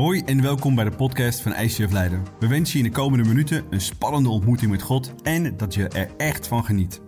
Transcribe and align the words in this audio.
Hoi 0.00 0.22
en 0.24 0.42
welkom 0.42 0.74
bij 0.74 0.84
de 0.84 0.90
podcast 0.90 1.40
van 1.40 1.54
ICF 1.54 1.92
Leiden. 1.92 2.26
We 2.38 2.46
wensen 2.46 2.78
je 2.78 2.84
in 2.84 2.90
de 2.90 2.96
komende 2.96 3.28
minuten 3.28 3.64
een 3.70 3.80
spannende 3.80 4.28
ontmoeting 4.28 4.70
met 4.70 4.82
God 4.82 5.12
en 5.22 5.56
dat 5.56 5.74
je 5.74 5.88
er 5.88 6.10
echt 6.16 6.46
van 6.46 6.64
geniet. 6.64 7.00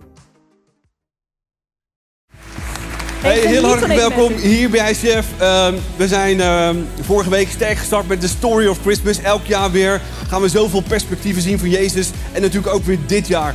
Hey, 3.20 3.38
heel 3.38 3.64
hartelijk 3.64 3.94
welkom 3.94 4.32
hier 4.32 4.70
bij 4.70 4.90
ICF. 4.90 5.40
Ehm, 5.40 5.74
we 5.96 6.08
zijn 6.08 6.40
ehm, 6.40 6.76
vorige 7.00 7.30
week 7.30 7.48
sterk 7.48 7.76
gestart 7.78 8.08
met 8.08 8.20
de 8.20 8.28
Story 8.28 8.66
of 8.66 8.80
Christmas. 8.80 9.18
Elk 9.18 9.46
jaar 9.46 9.70
weer 9.70 10.00
gaan 10.29 10.43
we 10.43 10.48
zoveel 10.48 10.82
perspectieven 10.82 11.43
zien 11.43 11.59
van 11.59 11.68
Jezus. 11.68 12.11
En 12.32 12.40
natuurlijk 12.40 12.74
ook 12.74 12.84
weer 12.84 12.98
dit 13.06 13.27
jaar. 13.27 13.54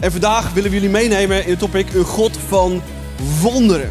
En 0.00 0.10
vandaag 0.10 0.52
willen 0.52 0.70
we 0.70 0.76
jullie 0.76 0.92
meenemen 0.92 1.44
in 1.44 1.50
het 1.50 1.58
topic 1.58 1.94
een 1.94 2.04
God 2.04 2.36
van 2.36 2.82
wonderen. 3.40 3.90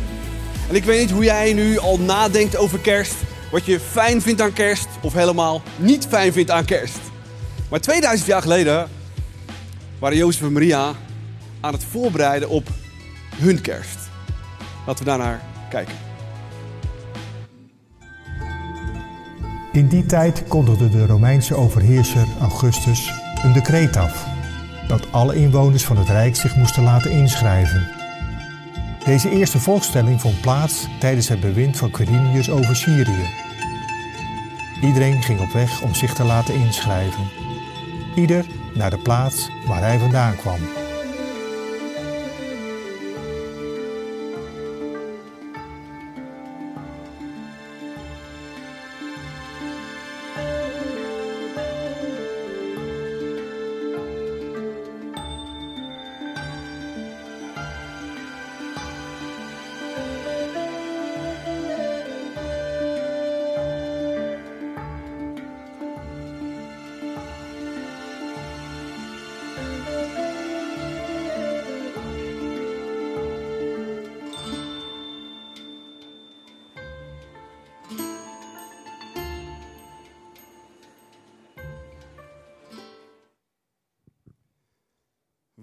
En 0.70 0.76
ik 0.76 0.84
weet 0.84 1.00
niet 1.00 1.12
hoe 1.12 1.24
jij 1.24 1.54
nu 1.54 1.78
al 1.78 2.00
nadenkt 2.00 2.58
over 2.58 2.80
kerst. 2.80 3.16
Wat 3.56 3.66
je 3.66 3.80
fijn 3.80 4.22
vindt 4.22 4.42
aan 4.42 4.54
kerst 4.54 4.88
of 5.02 5.14
helemaal 5.14 5.62
niet 5.78 6.08
fijn 6.08 6.34
vindt 6.34 6.52
aan 6.52 6.66
kerst. 6.66 7.00
Maar 7.70 7.80
2000 7.80 8.28
jaar 8.28 8.42
geleden 8.42 8.90
waren 10.00 10.18
Jozef 10.18 10.42
en 10.42 10.52
Maria 10.52 10.94
aan 11.62 11.74
het 11.74 11.84
voorbereiden 11.84 12.50
op 12.50 12.68
hun 13.36 13.62
kerst. 13.62 13.98
Laten 14.86 15.04
we 15.04 15.10
daarnaar 15.10 15.42
kijken. 15.70 15.96
In 19.72 19.88
die 19.88 20.06
tijd 20.06 20.44
kondigde 20.48 20.90
de 20.90 21.06
Romeinse 21.06 21.56
overheerser 21.56 22.28
Augustus 22.42 23.12
een 23.44 23.54
decreet 23.54 23.96
af 23.96 24.26
dat 24.88 25.12
alle 25.12 25.36
inwoners 25.36 25.84
van 25.84 25.98
het 25.98 26.10
Rijk 26.10 26.36
zich 26.36 26.56
moesten 26.56 26.84
laten 26.84 27.12
inschrijven. 27.12 27.88
Deze 29.06 29.30
eerste 29.30 29.60
volkstelling 29.60 30.22
vond 30.22 30.42
plaats 30.42 30.88
tijdens 31.00 31.28
het 31.28 31.40
bewind 31.40 31.78
van 31.78 31.92
Quirinius 31.92 32.50
over 32.50 32.76
Syrië. 32.76 33.45
Iedereen 34.82 35.22
ging 35.22 35.40
op 35.40 35.52
weg 35.52 35.82
om 35.82 35.94
zich 35.94 36.14
te 36.14 36.24
laten 36.24 36.54
inschrijven. 36.54 37.28
Ieder 38.16 38.46
naar 38.74 38.90
de 38.90 38.98
plaats 38.98 39.50
waar 39.68 39.82
hij 39.82 40.00
vandaan 40.00 40.36
kwam. 40.36 40.60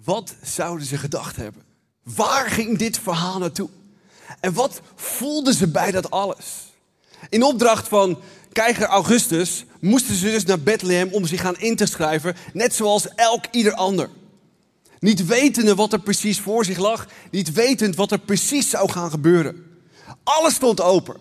Wat 0.04 0.34
zouden 0.42 0.86
ze 0.86 0.96
gedacht 0.98 1.36
hebben? 1.36 1.62
Waar 2.02 2.50
ging 2.50 2.78
dit 2.78 2.98
verhaal 2.98 3.38
naartoe? 3.38 3.68
En 4.40 4.52
wat 4.52 4.80
voelden 4.94 5.54
ze 5.54 5.68
bij 5.68 5.90
dat 5.90 6.10
alles? 6.10 6.72
In 7.28 7.42
opdracht 7.42 7.88
van 7.88 8.20
keizer 8.52 8.86
Augustus 8.86 9.64
moesten 9.80 10.14
ze 10.14 10.30
dus 10.30 10.44
naar 10.44 10.60
Bethlehem 10.60 11.12
om 11.12 11.26
zich 11.26 11.40
gaan 11.40 11.58
in 11.58 11.76
te 11.76 11.86
schrijven, 11.86 12.36
net 12.52 12.74
zoals 12.74 13.14
elk 13.14 13.44
ieder 13.50 13.72
ander. 13.72 14.08
Niet 14.98 15.26
wetende 15.26 15.74
wat 15.74 15.92
er 15.92 16.00
precies 16.00 16.40
voor 16.40 16.64
zich 16.64 16.78
lag, 16.78 17.08
niet 17.30 17.52
wetend 17.52 17.96
wat 17.96 18.12
er 18.12 18.18
precies 18.18 18.70
zou 18.70 18.90
gaan 18.90 19.10
gebeuren. 19.10 19.64
Alles 20.22 20.54
stond 20.54 20.80
open. 20.80 21.16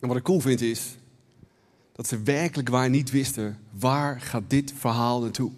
En 0.00 0.08
wat 0.08 0.16
ik 0.16 0.22
cool 0.22 0.40
vind 0.40 0.60
is 0.60 0.80
dat 1.92 2.06
ze 2.06 2.22
werkelijk 2.22 2.68
waar 2.68 2.90
niet 2.90 3.10
wisten 3.10 3.58
waar 3.70 4.20
gaat 4.20 4.42
dit 4.46 4.72
verhaal 4.78 5.20
naartoe. 5.20 5.50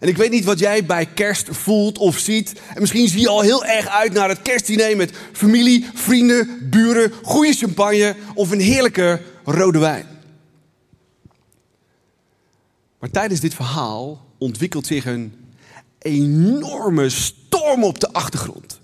En 0.00 0.08
ik 0.08 0.16
weet 0.16 0.30
niet 0.30 0.44
wat 0.44 0.58
jij 0.58 0.84
bij 0.84 1.06
kerst 1.06 1.48
voelt 1.50 1.98
of 1.98 2.18
ziet. 2.18 2.52
En 2.74 2.80
misschien 2.80 3.08
zie 3.08 3.20
je 3.20 3.28
al 3.28 3.40
heel 3.40 3.64
erg 3.64 3.88
uit 3.88 4.12
naar 4.12 4.28
het 4.28 4.42
kerstdiner 4.42 4.96
met 4.96 5.12
familie, 5.32 5.86
vrienden, 5.94 6.68
buren, 6.70 7.12
goede 7.22 7.52
champagne 7.52 8.16
of 8.34 8.50
een 8.50 8.60
heerlijke 8.60 9.20
rode 9.44 9.78
wijn. 9.78 10.06
Maar 12.98 13.10
tijdens 13.10 13.40
dit 13.40 13.54
verhaal 13.54 14.26
ontwikkelt 14.38 14.86
zich 14.86 15.06
een 15.06 15.32
enorme 15.98 17.08
storm 17.08 17.84
op 17.84 18.00
de 18.00 18.12
achtergrond. 18.12 18.80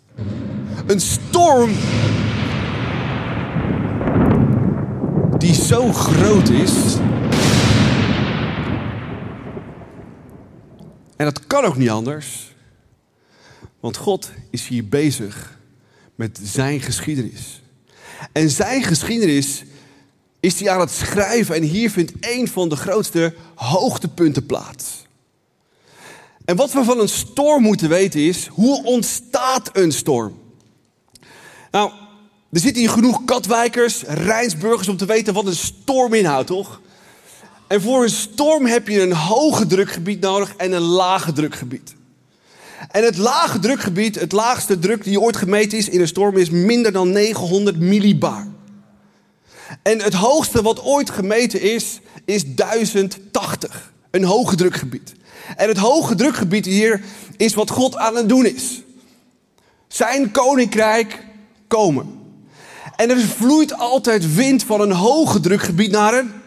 Een 0.86 1.00
storm 1.00 1.70
die 5.38 5.54
zo 5.54 5.92
groot 5.92 6.48
is 6.48 6.72
En 11.20 11.26
dat 11.26 11.46
kan 11.46 11.64
ook 11.64 11.76
niet 11.76 11.90
anders. 11.90 12.54
Want 13.80 13.96
God 13.96 14.30
is 14.50 14.68
hier 14.68 14.88
bezig 14.88 15.58
met 16.14 16.40
zijn 16.42 16.80
geschiedenis. 16.80 17.62
En 18.32 18.50
zijn 18.50 18.82
geschiedenis 18.82 19.64
is 20.40 20.60
hij 20.60 20.70
aan 20.70 20.80
het 20.80 20.90
schrijven. 20.90 21.54
En 21.54 21.62
hier 21.62 21.90
vindt 21.90 22.12
een 22.20 22.48
van 22.48 22.68
de 22.68 22.76
grootste 22.76 23.34
hoogtepunten 23.54 24.46
plaats. 24.46 25.06
En 26.44 26.56
wat 26.56 26.72
we 26.72 26.84
van 26.84 27.00
een 27.00 27.08
storm 27.08 27.62
moeten 27.62 27.88
weten 27.88 28.20
is, 28.20 28.46
hoe 28.46 28.84
ontstaat 28.84 29.70
een 29.72 29.92
storm? 29.92 30.38
Nou, 31.70 31.90
er 32.52 32.60
zitten 32.60 32.82
hier 32.82 32.90
genoeg 32.90 33.24
katwijkers, 33.24 34.02
Rijnsburgers 34.02 34.88
om 34.88 34.96
te 34.96 35.06
weten 35.06 35.34
wat 35.34 35.46
een 35.46 35.56
storm 35.56 36.14
inhoudt, 36.14 36.46
toch? 36.46 36.80
En 37.70 37.80
voor 37.80 38.02
een 38.02 38.10
storm 38.10 38.66
heb 38.66 38.88
je 38.88 39.00
een 39.00 39.12
hoge 39.12 39.66
drukgebied 39.66 40.20
nodig 40.20 40.56
en 40.56 40.72
een 40.72 40.82
lage 40.82 41.32
drukgebied. 41.32 41.94
En 42.90 43.04
het 43.04 43.16
lage 43.16 43.58
drukgebied, 43.58 44.20
het 44.20 44.32
laagste 44.32 44.78
druk 44.78 45.04
die 45.04 45.20
ooit 45.20 45.36
gemeten 45.36 45.78
is 45.78 45.88
in 45.88 46.00
een 46.00 46.08
storm, 46.08 46.36
is 46.36 46.50
minder 46.50 46.92
dan 46.92 47.12
900 47.12 47.78
millibar. 47.78 48.46
En 49.82 50.02
het 50.02 50.14
hoogste 50.14 50.62
wat 50.62 50.82
ooit 50.82 51.10
gemeten 51.10 51.60
is, 51.60 52.00
is 52.24 52.54
1080. 52.54 53.92
Een 54.10 54.24
hoge 54.24 54.56
drukgebied. 54.56 55.12
En 55.56 55.68
het 55.68 55.78
hoge 55.78 56.14
drukgebied 56.14 56.66
hier 56.66 57.02
is 57.36 57.54
wat 57.54 57.70
God 57.70 57.96
aan 57.96 58.16
het 58.16 58.28
doen 58.28 58.46
is. 58.46 58.82
Zijn 59.88 60.30
koninkrijk 60.30 61.24
komen. 61.68 62.18
En 62.96 63.10
er 63.10 63.18
vloeit 63.18 63.78
altijd 63.78 64.34
wind 64.34 64.62
van 64.62 64.80
een 64.80 64.92
hoge 64.92 65.40
drukgebied 65.40 65.90
naar 65.90 66.14
een 66.14 66.38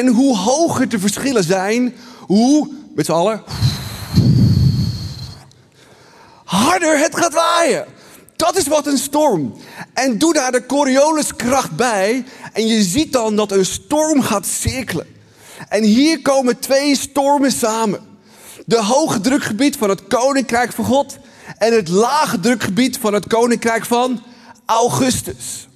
en 0.00 0.06
hoe 0.06 0.36
hoger 0.36 0.88
de 0.88 0.98
verschillen 0.98 1.44
zijn, 1.44 1.94
hoe, 2.20 2.68
met 2.94 3.06
z'n 3.06 3.12
allen, 3.12 3.42
harder 6.44 6.98
het 6.98 7.16
gaat 7.16 7.32
waaien. 7.32 7.84
Dat 8.36 8.56
is 8.56 8.66
wat 8.66 8.86
een 8.86 8.98
storm. 8.98 9.54
En 9.94 10.18
doe 10.18 10.32
daar 10.32 10.52
de 10.52 10.66
Corioliskracht 10.66 11.76
bij. 11.76 12.24
En 12.52 12.66
je 12.66 12.82
ziet 12.82 13.12
dan 13.12 13.36
dat 13.36 13.52
een 13.52 13.66
storm 13.66 14.22
gaat 14.22 14.46
cirkelen. 14.46 15.06
En 15.68 15.82
hier 15.82 16.22
komen 16.22 16.58
twee 16.58 16.96
stormen 16.96 17.52
samen. 17.52 18.00
De 18.66 18.82
hoge 18.82 19.20
drukgebied 19.20 19.76
van 19.76 19.88
het 19.88 20.06
koninkrijk 20.06 20.72
van 20.72 20.84
God. 20.84 21.18
En 21.58 21.74
het 21.74 21.88
lage 21.88 22.40
drukgebied 22.40 22.98
van 22.98 23.14
het 23.14 23.26
koninkrijk 23.26 23.84
van 23.84 24.22
Augustus. 24.66 25.68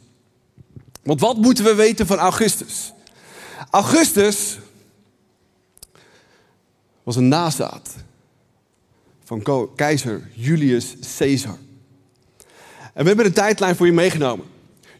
Want 1.03 1.21
wat 1.21 1.37
moeten 1.37 1.65
we 1.65 1.75
weten 1.75 2.07
van 2.07 2.19
Augustus? 2.19 2.94
Augustus 3.71 4.59
was 7.03 7.17
een 7.17 7.29
nazaat 7.29 7.95
van 9.25 9.73
keizer 9.77 10.29
Julius 10.33 10.95
Caesar. 11.19 11.59
En 12.95 13.03
we 13.03 13.09
hebben 13.09 13.27
een 13.27 13.33
tijdlijn 13.33 13.77
voor 13.77 13.87
je 13.87 13.93
meegenomen. 13.93 14.47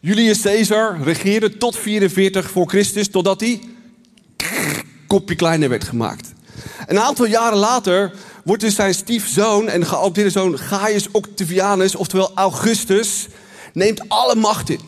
Julius 0.01 0.41
Caesar 0.41 1.01
regeerde 1.01 1.57
tot 1.57 1.77
44 1.77 2.49
voor 2.49 2.67
Christus, 2.67 3.09
totdat 3.09 3.39
hij 3.39 3.59
kopje 5.07 5.35
kleiner 5.35 5.69
werd 5.69 5.83
gemaakt. 5.83 6.33
Een 6.85 6.99
aantal 6.99 7.25
jaren 7.25 7.57
later 7.57 8.13
wordt 8.43 8.61
dus 8.61 8.75
zijn 8.75 8.93
stiefzoon 8.93 9.67
en 9.67 9.85
geadopteerde 9.85 10.29
zoon 10.29 10.59
Gaius 10.59 11.11
Octavianus, 11.11 11.95
oftewel 11.95 12.31
Augustus, 12.35 13.27
neemt 13.73 14.09
alle 14.09 14.35
macht 14.35 14.69
in. 14.69 14.79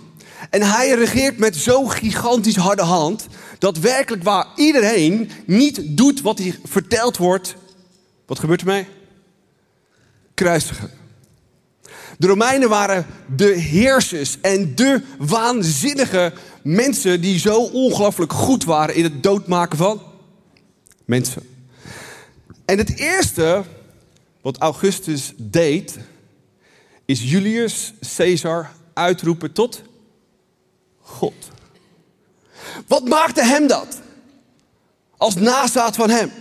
En 0.50 0.62
hij 0.62 0.94
regeert 0.94 1.38
met 1.38 1.56
zo'n 1.56 1.92
gigantisch 1.92 2.56
harde 2.56 2.82
hand 2.82 3.28
dat 3.60 3.78
werkelijk 3.78 4.24
waar 4.24 4.48
iedereen 4.56 5.32
niet 5.46 5.98
doet 5.98 6.22
wat 6.22 6.38
hij 6.38 6.60
verteld 6.64 7.18
wordt. 7.18 7.56
Wat 8.26 8.40
gebeurt 8.40 8.62
er 8.62 8.68
mee? 8.68 8.88
Kruisigen. 10.34 10.92
De 12.18 12.28
Romeinen 12.28 12.70
waren 12.70 13.06
de 13.36 13.54
heersers 13.54 14.42
en 14.42 14.76
de 14.76 15.02
waanzinnige 15.18 16.34
mensen 16.64 17.22
die 17.22 17.40
zo 17.40 17.62
ongelooflijk 17.62 18.34
goed 18.34 18.64
waren 18.64 18.96
in 18.96 19.04
het 19.04 19.24
doodmaken 19.24 19.78
van 19.78 20.02
mensen. 21.06 21.42
En 22.66 22.78
het 22.78 23.00
eerste 23.00 23.64
wat 24.42 24.58
Augustus 24.58 25.34
deed, 25.38 25.98
is 27.06 27.32
Julius 27.32 27.94
Caesar 28.16 28.72
uitroepen 28.94 29.52
tot 29.52 29.82
God. 31.00 31.34
Wat 32.88 33.08
maakte 33.08 33.44
hem 33.44 33.68
dat? 33.68 33.88
Als 35.18 35.36
nazaat 35.36 35.96
van 35.96 36.10
hem. 36.10 36.32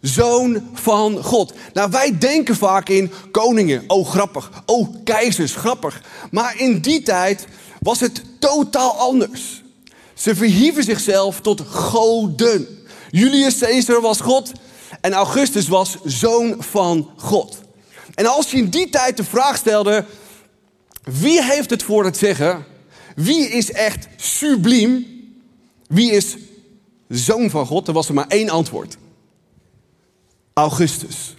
Zoon 0.00 0.68
van 0.72 1.22
God. 1.22 1.52
Nou, 1.72 1.90
wij 1.90 2.18
denken 2.18 2.56
vaak 2.56 2.88
in 2.88 3.12
koningen. 3.30 3.84
Oh, 3.86 4.08
grappig. 4.08 4.50
Oh, 4.66 4.94
keizers, 5.04 5.54
grappig. 5.54 6.02
Maar 6.30 6.60
in 6.60 6.80
die 6.80 7.02
tijd 7.02 7.46
was 7.80 8.00
het 8.00 8.22
totaal 8.38 8.92
anders. 8.92 9.62
Ze 10.14 10.34
verhieven 10.34 10.84
zichzelf 10.84 11.40
tot 11.40 11.60
goden. 11.60 12.84
Julius 13.10 13.58
Caesar 13.58 14.00
was 14.00 14.20
God 14.20 14.52
en 15.00 15.12
Augustus 15.12 15.68
was 15.68 15.96
zoon 16.04 16.56
van 16.58 17.10
God. 17.16 17.58
En 18.14 18.26
als 18.26 18.50
je 18.50 18.56
in 18.56 18.68
die 18.68 18.88
tijd 18.88 19.16
de 19.16 19.24
vraag 19.24 19.56
stelde: 19.56 20.04
wie 21.02 21.42
heeft 21.42 21.70
het 21.70 21.82
voor 21.82 22.04
het 22.04 22.16
zeggen? 22.16 22.64
Wie 23.16 23.48
is 23.48 23.72
echt 23.72 24.08
subliem? 24.16 25.15
Wie 25.88 26.12
is 26.12 26.36
zoon 27.08 27.50
van 27.50 27.66
God? 27.66 27.88
Er 27.88 27.94
was 27.94 28.08
er 28.08 28.14
maar 28.14 28.28
één 28.28 28.48
antwoord. 28.48 28.96
Augustus. 30.52 31.34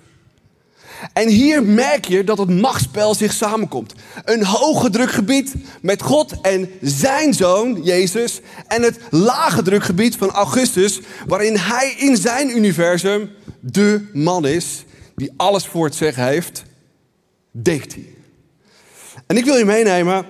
En 1.14 1.28
hier 1.30 1.64
merk 1.64 2.06
je 2.06 2.24
dat 2.24 2.38
het 2.38 2.50
machtsspel 2.50 3.16
zich 3.16 3.34
samenkomt. 3.34 3.94
Een 4.26 4.46
hoge 4.46 4.90
drukgebied 4.90 5.54
met 5.82 6.02
God 6.02 6.42
en 6.42 6.70
zijn 6.82 7.34
zoon, 7.34 7.84
Jezus. 7.84 8.40
En 8.68 8.82
het 8.82 9.00
lage 9.10 9.62
drukgebied 9.62 10.16
van 10.16 10.32
Augustus, 10.32 11.00
waarin 11.28 11.58
hij 11.58 11.96
in 11.98 12.18
zijn 12.18 12.58
universum 12.58 13.30
de 13.60 14.10
man 14.14 14.46
is 14.46 14.86
die 15.16 15.34
alles 15.38 15.66
voor 15.66 15.86
het 15.86 15.96
zeggen 15.96 16.26
heeft, 16.28 16.64
deekt 17.52 17.94
hij. 17.94 18.16
En 19.28 19.38
ik 19.38 19.46
wil 19.46 19.56
je 19.56 19.66
meenemen 19.66 20.26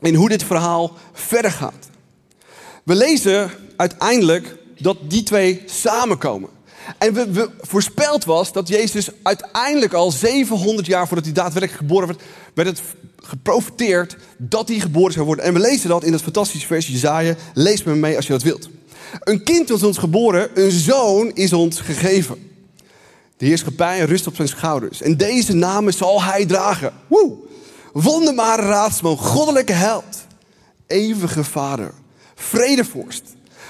in 0.00 0.14
hoe 0.14 0.28
dit 0.28 0.44
verhaal 0.44 0.96
verder 1.12 1.50
gaat. 1.50 1.90
We 2.82 2.94
lezen 2.94 3.50
uiteindelijk 3.76 4.56
dat 4.78 4.96
die 5.08 5.22
twee 5.22 5.62
samenkomen. 5.66 6.48
En 6.98 7.14
we, 7.32 7.50
voorspeld 7.60 8.24
was 8.24 8.52
dat 8.52 8.68
Jezus 8.68 9.08
uiteindelijk 9.22 9.92
al 9.92 10.10
700 10.10 10.86
jaar 10.86 11.06
voordat 11.06 11.24
hij 11.24 11.34
daadwerkelijk 11.34 11.78
geboren 11.78 12.06
werd, 12.06 12.20
werd 12.54 12.68
het 12.68 12.82
geprofiteerd 13.16 14.16
dat 14.38 14.68
hij 14.68 14.78
geboren 14.78 15.12
zou 15.12 15.26
worden. 15.26 15.44
En 15.44 15.52
we 15.52 15.58
lezen 15.58 15.88
dat 15.88 16.04
in 16.04 16.12
het 16.12 16.22
fantastische 16.22 16.66
vers 16.66 16.86
Jezaja. 16.86 17.34
Lees 17.54 17.82
me 17.82 17.94
mee 17.94 18.16
als 18.16 18.26
je 18.26 18.32
dat 18.32 18.42
wilt. 18.42 18.68
Een 19.20 19.42
kind 19.42 19.70
is 19.70 19.82
ons 19.82 19.98
geboren, 19.98 20.50
een 20.54 20.70
zoon 20.70 21.30
is 21.34 21.52
ons 21.52 21.80
gegeven. 21.80 22.50
De 23.36 23.46
heerschappij 23.46 24.00
rust 24.00 24.26
op 24.26 24.34
zijn 24.34 24.48
schouders. 24.48 25.02
En 25.02 25.16
deze 25.16 25.52
namen 25.52 25.92
zal 25.92 26.22
hij 26.22 26.46
dragen. 26.46 26.92
Woe! 27.06 27.34
Wonderbare 27.92 28.62
raadsman, 28.62 29.16
goddelijke 29.16 29.72
held, 29.72 30.26
eeuwige 30.86 31.44
vader, 31.44 31.92
vredevorst. 32.42 33.22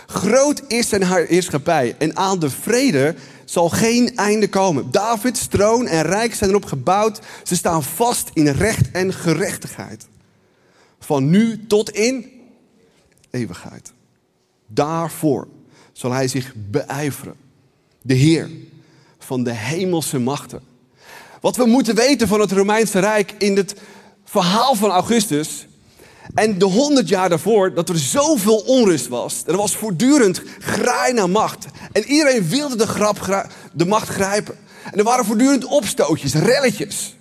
Groot 0.07 0.63
is 0.69 0.89
zijn 0.89 1.27
heerschappij 1.27 1.95
en 1.99 2.17
aan 2.17 2.39
de 2.39 2.51
vrede 2.51 3.15
zal 3.45 3.69
geen 3.69 4.17
einde 4.17 4.49
komen. 4.49 4.91
Davids 4.91 5.47
troon 5.47 5.87
en 5.87 6.03
rijk 6.03 6.35
zijn 6.35 6.51
erop 6.51 6.65
gebouwd. 6.65 7.21
Ze 7.43 7.57
staan 7.57 7.83
vast 7.83 8.31
in 8.33 8.49
recht 8.49 8.91
en 8.91 9.13
gerechtigheid. 9.13 10.07
Van 10.99 11.31
nu 11.31 11.67
tot 11.67 11.91
in 11.91 12.31
eeuwigheid. 13.31 13.93
Daarvoor 14.67 15.49
zal 15.93 16.11
hij 16.11 16.29
zich 16.29 16.53
beijveren. 16.57 17.35
De 18.03 18.15
Heer 18.15 18.51
van 19.19 19.43
de 19.45 19.53
hemelse 19.53 20.19
machten. 20.19 20.61
Wat 21.41 21.57
we 21.57 21.67
moeten 21.67 21.95
weten 21.95 22.29
van 22.29 22.41
het 22.41 22.53
Romeinse 22.53 22.99
Rijk 22.99 23.35
in 23.39 23.57
het 23.57 23.75
verhaal 24.25 24.75
van 24.75 24.91
Augustus 24.91 25.67
en 26.35 26.59
de 26.59 26.65
honderd 26.65 27.09
jaar 27.09 27.29
daarvoor, 27.29 27.75
dat 27.75 27.89
er 27.89 27.99
zoveel 27.99 28.57
onrust 28.57 29.09
was. 29.09 29.43
Er 29.47 29.57
was 29.57 29.77
voortdurend 29.77 30.43
graai 30.59 31.13
naar 31.13 31.31
macht. 31.31 31.67
En 31.93 32.05
iedereen 32.05 32.49
wilde 32.49 32.77
de, 32.77 32.87
grap, 32.87 33.47
de 33.73 33.87
macht 33.87 34.09
grijpen. 34.09 34.59
En 34.93 34.99
er 34.99 35.05
waren 35.05 35.25
voortdurend 35.25 35.65
opstootjes, 35.65 36.35
relletjes. 36.35 37.17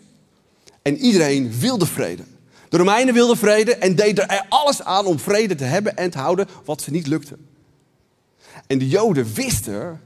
En 0.82 0.98
iedereen 0.98 1.60
wilde 1.60 1.86
vrede. 1.86 2.24
De 2.70 2.78
Romeinen 2.78 3.14
wilden 3.14 3.38
vrede 3.38 3.76
en 3.76 3.96
deden 3.96 4.30
er 4.30 4.46
alles 4.50 4.84
aan 4.84 5.06
om 5.06 5.20
vrede 5.20 5.56
te 5.56 5.64
hebben 5.64 5.98
en 5.98 6.10
te 6.10 6.18
houden, 6.18 6.48
wat 6.66 6.82
ze 6.82 6.92
niet 6.92 7.08
lukte. 7.08 7.38
En 8.68 8.78
de 8.78 8.88
Joden 8.88 9.34
wisten 9.34 10.02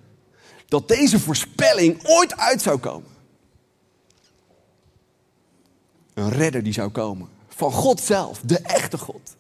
dat 0.68 0.88
deze 0.88 1.20
voorspelling 1.20 2.00
ooit 2.04 2.38
uit 2.38 2.62
zou 2.62 2.78
komen. 2.78 3.10
Een 6.14 6.30
redder 6.30 6.64
die 6.64 6.74
zou 6.74 6.90
komen. 6.90 7.35
Van 7.56 7.72
God 7.72 8.00
zelf, 8.00 8.42
de 8.42 8.60
echte 8.60 8.98
God. 8.98 9.36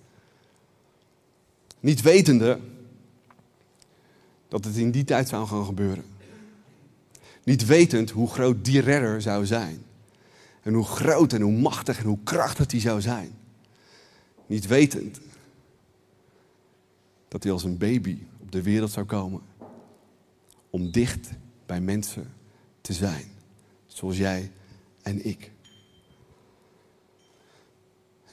Niet 1.80 2.02
wetende 2.02 2.60
dat 4.48 4.66
het 4.66 4.76
in 4.76 4.92
die 4.92 5.04
tijd 5.04 5.28
zou 5.28 5.48
gaan 5.48 5.66
gebeuren. 5.66 6.06
Niet 7.44 7.66
wetend 7.66 8.10
hoe 8.10 8.30
groot 8.30 8.66
die 8.66 8.82
redder 8.82 9.22
zou 9.22 9.46
zijn. 9.46 9.84
En 10.62 10.74
hoe 10.74 10.86
groot 10.86 11.34
en 11.34 11.42
hoe 11.42 11.60
machtig 11.60 12.00
en 12.00 12.06
hoe 12.06 12.20
krachtig 12.24 12.66
die 12.66 12.82
zou 12.82 13.02
zijn. 13.02 13.38
Niet 14.46 14.68
wetend 14.68 15.20
dat 17.28 17.44
hij 17.44 17.52
als 17.52 17.64
een 17.64 17.78
baby 17.78 18.18
op 18.42 18.52
de 18.52 18.62
wereld 18.62 18.92
zou 18.92 19.06
komen. 19.06 19.42
Om 20.70 20.92
dicht 20.92 21.30
bij 21.66 21.82
mensen 21.82 22.34
te 22.82 22.94
zijn. 22.94 23.26
Zoals 23.88 24.18
jij 24.18 24.52
en 25.02 25.26
ik. 25.26 25.52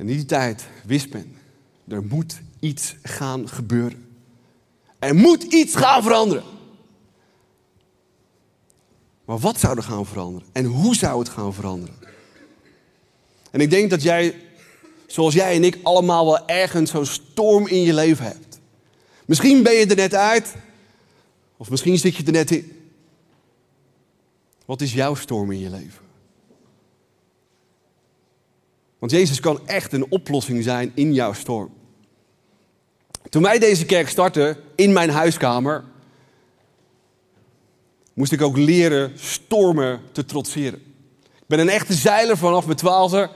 En 0.03 0.09
in 0.09 0.17
die 0.17 0.27
tijd 0.27 0.65
wist 0.85 1.13
men, 1.13 1.37
er 1.89 2.03
moet 2.03 2.41
iets 2.61 2.95
gaan 3.03 3.49
gebeuren. 3.49 4.07
Er 4.99 5.15
moet 5.15 5.43
iets 5.43 5.75
gaan 5.75 6.03
veranderen. 6.03 6.43
Maar 9.25 9.39
wat 9.39 9.61
zou 9.61 9.77
er 9.77 9.83
gaan 9.83 10.07
veranderen? 10.07 10.49
En 10.53 10.65
hoe 10.65 10.95
zou 10.97 11.19
het 11.19 11.29
gaan 11.29 11.55
veranderen? 11.55 11.95
En 13.51 13.61
ik 13.61 13.71
denk 13.71 13.91
dat 13.91 14.03
jij, 14.03 14.35
zoals 15.07 15.35
jij 15.35 15.55
en 15.55 15.65
ik, 15.65 15.79
allemaal 15.83 16.25
wel 16.25 16.49
ergens 16.49 16.91
zo'n 16.91 17.07
storm 17.07 17.69
in 17.69 17.83
je 17.83 17.95
leven 17.95 18.25
hebt. 18.25 18.61
Misschien 19.27 19.63
ben 19.63 19.73
je 19.73 19.87
er 19.87 19.97
net 19.97 20.15
uit, 20.15 20.55
of 21.57 21.71
misschien 21.71 21.99
zit 21.99 22.17
je 22.17 22.25
er 22.25 22.33
net 22.33 22.51
in. 22.51 22.93
Wat 24.65 24.81
is 24.81 24.93
jouw 24.93 25.15
storm 25.15 25.53
in 25.53 25.59
je 25.59 25.71
leven? 25.71 26.02
Want 29.03 29.15
Jezus 29.15 29.41
kan 29.41 29.61
echt 29.67 29.93
een 29.93 30.07
oplossing 30.09 30.63
zijn 30.65 30.93
in 30.95 31.15
jouw 31.15 31.33
storm. 31.33 31.71
Toen 33.29 33.43
wij 33.43 33.59
deze 33.59 33.85
kerk 33.85 34.09
startten, 34.09 34.57
in 34.75 34.93
mijn 34.93 35.11
huiskamer, 35.11 35.85
moest 38.13 38.33
ik 38.33 38.43
ook 38.43 38.57
leren 38.57 39.13
stormen 39.15 40.01
te 40.13 40.25
trotseren. 40.25 40.79
Ik 41.23 41.47
ben 41.47 41.59
een 41.59 41.69
echte 41.69 41.95
zeiler 41.95 42.37
vanaf 42.37 42.65
mijn 42.65 42.77
twaalfde. 42.77 43.31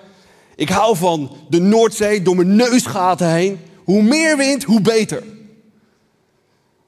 Ik 0.56 0.68
hou 0.68 0.96
van 0.96 1.36
de 1.48 1.60
Noordzee 1.60 2.22
door 2.22 2.36
mijn 2.36 2.56
neusgaten 2.56 3.30
heen. 3.30 3.60
Hoe 3.84 4.02
meer 4.02 4.36
wind, 4.36 4.64
hoe 4.64 4.80
beter. 4.80 5.22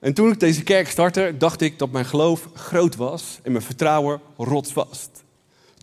En 0.01 0.15
toen 0.15 0.33
ik 0.33 0.41
deze 0.41 0.63
kerk 0.63 0.89
startte, 0.89 1.35
dacht 1.39 1.61
ik 1.61 1.79
dat 1.79 1.91
mijn 1.91 2.07
geloof 2.07 2.49
groot 2.55 2.97
was 2.97 3.39
en 3.43 3.53
mijn 3.53 3.65
vertrouwen 3.65 4.21
rotsvast. 4.37 5.11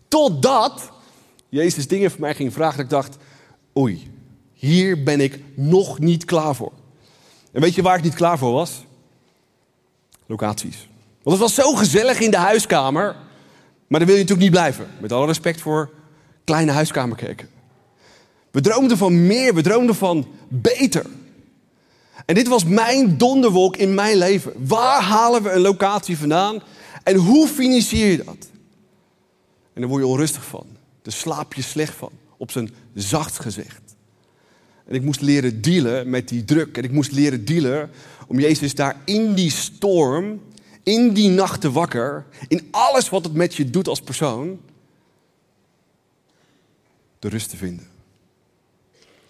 Totdat 0.08 0.94
Jezus 1.56 1.86
dingen 1.86 2.10
voor 2.10 2.20
mij 2.20 2.34
ging 2.34 2.52
vragen. 2.52 2.76
Dat 2.76 2.84
ik 2.84 2.90
dacht, 2.90 3.16
oei, 3.78 4.10
hier 4.52 5.02
ben 5.02 5.20
ik 5.20 5.40
nog 5.54 5.98
niet 5.98 6.24
klaar 6.24 6.54
voor. 6.54 6.72
En 7.52 7.60
weet 7.60 7.74
je 7.74 7.82
waar 7.82 7.96
ik 7.96 8.02
niet 8.02 8.14
klaar 8.14 8.38
voor 8.38 8.52
was? 8.52 8.84
Locaties. 10.26 10.88
Want 11.22 11.38
het 11.38 11.46
was 11.46 11.54
zo 11.54 11.74
gezellig 11.74 12.20
in 12.20 12.30
de 12.30 12.36
huiskamer. 12.36 13.16
Maar 13.86 13.98
dan 13.98 14.08
wil 14.08 14.16
je 14.16 14.22
natuurlijk 14.22 14.40
niet 14.40 14.50
blijven. 14.50 14.86
Met 15.00 15.12
alle 15.12 15.26
respect 15.26 15.60
voor 15.60 15.90
kleine 16.44 16.72
huiskamerkerken. 16.72 17.48
We 18.50 18.60
droomden 18.60 18.96
van 18.96 19.26
meer, 19.26 19.54
we 19.54 19.62
droomden 19.62 19.94
van 19.94 20.26
beter. 20.48 21.06
En 22.26 22.34
dit 22.34 22.48
was 22.48 22.64
mijn 22.64 23.18
donderwolk 23.18 23.76
in 23.76 23.94
mijn 23.94 24.16
leven. 24.16 24.52
Waar 24.66 25.02
halen 25.02 25.42
we 25.42 25.50
een 25.50 25.60
locatie 25.60 26.18
vandaan? 26.18 26.62
En 27.02 27.16
hoe 27.16 27.48
financier 27.48 28.10
je 28.10 28.16
dat? 28.16 28.48
En 29.72 29.80
daar 29.80 29.88
word 29.88 30.02
je 30.02 30.08
onrustig 30.08 30.44
van. 30.44 30.75
Daar 31.06 31.14
slaap 31.14 31.54
je 31.54 31.62
slecht 31.62 31.94
van, 31.94 32.12
op 32.36 32.50
zijn 32.50 32.74
zacht 32.94 33.38
gezegd. 33.38 33.96
En 34.86 34.94
ik 34.94 35.02
moest 35.02 35.20
leren 35.20 35.62
dealen 35.62 36.10
met 36.10 36.28
die 36.28 36.44
druk. 36.44 36.76
En 36.76 36.84
ik 36.84 36.90
moest 36.90 37.12
leren 37.12 37.44
dealen 37.44 37.90
om 38.26 38.40
Jezus 38.40 38.74
daar 38.74 38.96
in 39.04 39.34
die 39.34 39.50
storm, 39.50 40.42
in 40.82 41.12
die 41.12 41.28
nachten 41.28 41.72
wakker, 41.72 42.26
in 42.48 42.68
alles 42.70 43.08
wat 43.08 43.24
het 43.24 43.34
met 43.34 43.54
je 43.54 43.70
doet 43.70 43.88
als 43.88 44.00
persoon, 44.00 44.60
de 47.18 47.28
rust 47.28 47.50
te 47.50 47.56
vinden. 47.56 47.88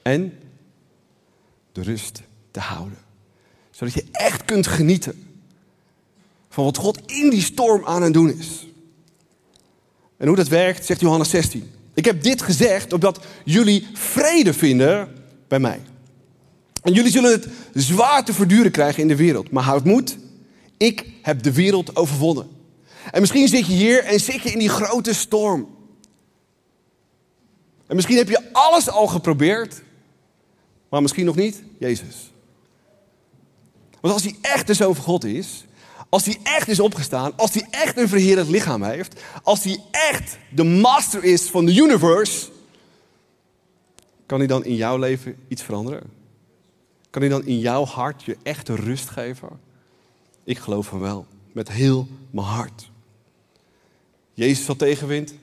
En 0.02 0.38
de 1.72 1.82
rust 1.82 2.22
te 2.50 2.60
houden. 2.60 2.98
Zodat 3.70 3.94
je 3.94 4.04
echt 4.12 4.44
kunt 4.44 4.66
genieten 4.66 5.40
van 6.48 6.64
wat 6.64 6.76
God 6.76 7.00
in 7.06 7.30
die 7.30 7.42
storm 7.42 7.84
aan 7.84 8.02
het 8.02 8.12
doen 8.12 8.38
is. 8.38 8.66
En 10.16 10.26
hoe 10.26 10.36
dat 10.36 10.48
werkt, 10.48 10.86
zegt 10.86 11.00
Johannes 11.00 11.30
16. 11.30 11.70
Ik 11.94 12.04
heb 12.04 12.22
dit 12.22 12.42
gezegd 12.42 12.92
opdat 12.92 13.24
jullie 13.44 13.86
vrede 13.92 14.54
vinden 14.54 15.08
bij 15.48 15.58
mij. 15.58 15.80
En 16.82 16.92
jullie 16.92 17.10
zullen 17.10 17.30
het 17.30 17.48
zwaar 17.74 18.24
te 18.24 18.32
verduren 18.32 18.70
krijgen 18.70 19.02
in 19.02 19.08
de 19.08 19.16
wereld. 19.16 19.50
Maar 19.50 19.62
houd 19.62 19.84
moed, 19.84 20.16
ik 20.76 21.06
heb 21.22 21.42
de 21.42 21.52
wereld 21.52 21.96
overwonnen. 21.96 22.48
En 23.10 23.20
misschien 23.20 23.48
zit 23.48 23.66
je 23.66 23.72
hier 23.72 24.04
en 24.04 24.20
zit 24.20 24.42
je 24.42 24.50
in 24.50 24.58
die 24.58 24.68
grote 24.68 25.14
storm. 25.14 25.68
En 27.86 27.96
misschien 27.96 28.16
heb 28.16 28.28
je 28.28 28.52
alles 28.52 28.88
al 28.88 29.06
geprobeerd, 29.06 29.82
maar 30.88 31.02
misschien 31.02 31.24
nog 31.24 31.36
niet 31.36 31.62
Jezus. 31.78 32.32
Want 34.00 34.14
als 34.14 34.22
hij 34.22 34.36
echt 34.40 34.66
de 34.66 34.74
Zoon 34.74 34.94
van 34.94 35.04
God 35.04 35.24
is, 35.24 35.65
als 36.16 36.24
hij 36.24 36.38
echt 36.42 36.68
is 36.68 36.80
opgestaan, 36.80 37.32
als 37.36 37.54
hij 37.54 37.66
echt 37.70 37.96
een 37.96 38.08
verheerlijk 38.08 38.48
lichaam 38.48 38.82
heeft, 38.82 39.22
als 39.42 39.64
hij 39.64 39.80
echt 39.90 40.38
de 40.50 40.64
master 40.64 41.24
is 41.24 41.42
van 41.42 41.64
de 41.66 41.74
universe, 41.74 42.48
kan 44.26 44.38
hij 44.38 44.46
dan 44.46 44.64
in 44.64 44.74
jouw 44.74 44.96
leven 44.98 45.36
iets 45.48 45.62
veranderen? 45.62 46.02
Kan 47.10 47.22
hij 47.22 47.30
dan 47.30 47.44
in 47.44 47.58
jouw 47.58 47.84
hart 47.84 48.22
je 48.22 48.36
echte 48.42 48.74
rust 48.74 49.08
geven? 49.08 49.48
Ik 50.44 50.58
geloof 50.58 50.86
van 50.86 51.00
wel, 51.00 51.26
met 51.52 51.68
heel 51.68 52.08
mijn 52.30 52.46
hart. 52.46 52.90
Jezus 54.32 54.66
had 54.66 54.78
tegenwind, 54.78 55.34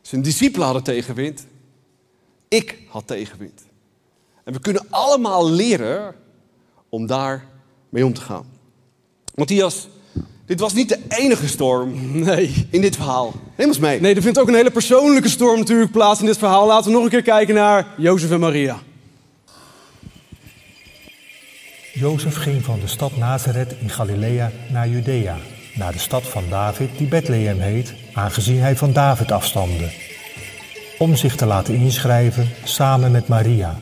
zijn 0.00 0.22
discipelen 0.22 0.64
hadden 0.64 0.84
tegenwind, 0.84 1.46
ik 2.48 2.78
had 2.88 3.06
tegenwind. 3.06 3.62
En 4.44 4.52
we 4.52 4.60
kunnen 4.60 4.86
allemaal 4.90 5.50
leren 5.50 6.14
om 6.88 7.06
daar 7.06 7.48
mee 7.88 8.06
om 8.06 8.14
te 8.14 8.20
gaan. 8.20 8.57
Matthias, 9.38 9.88
dit 10.46 10.60
was 10.60 10.72
niet 10.72 10.88
de 10.88 10.98
enige 11.08 11.48
storm 11.48 11.92
nee. 12.24 12.66
in 12.70 12.80
dit 12.80 12.96
verhaal. 12.96 13.34
Neem 13.56 13.68
eens 13.68 13.78
mee. 13.78 14.00
Nee, 14.00 14.14
er 14.14 14.22
vindt 14.22 14.38
ook 14.38 14.48
een 14.48 14.54
hele 14.54 14.70
persoonlijke 14.70 15.28
storm 15.28 15.58
natuurlijk 15.58 15.92
plaats 15.92 16.20
in 16.20 16.26
dit 16.26 16.38
verhaal. 16.38 16.66
Laten 16.66 16.86
we 16.86 16.96
nog 16.96 17.04
een 17.04 17.10
keer 17.10 17.22
kijken 17.22 17.54
naar 17.54 17.86
Jozef 17.96 18.30
en 18.30 18.40
Maria. 18.40 18.78
Jozef 21.92 22.36
ging 22.36 22.64
van 22.64 22.80
de 22.80 22.86
stad 22.86 23.16
Nazareth 23.16 23.74
in 23.80 23.90
Galilea 23.90 24.50
naar 24.70 24.88
Judea, 24.88 25.36
naar 25.74 25.92
de 25.92 25.98
stad 25.98 26.22
van 26.22 26.44
David 26.48 26.90
die 26.96 27.08
Bethlehem 27.08 27.60
heet, 27.60 27.94
aangezien 28.12 28.60
hij 28.60 28.76
van 28.76 28.92
David 28.92 29.32
afstamde. 29.32 29.92
Om 30.98 31.16
zich 31.16 31.36
te 31.36 31.46
laten 31.46 31.74
inschrijven 31.74 32.48
samen 32.64 33.10
met 33.10 33.28
Maria, 33.28 33.80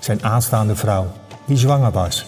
zijn 0.00 0.24
aanstaande 0.24 0.76
vrouw, 0.76 1.12
die 1.46 1.56
zwanger 1.56 1.92
was. 1.92 2.26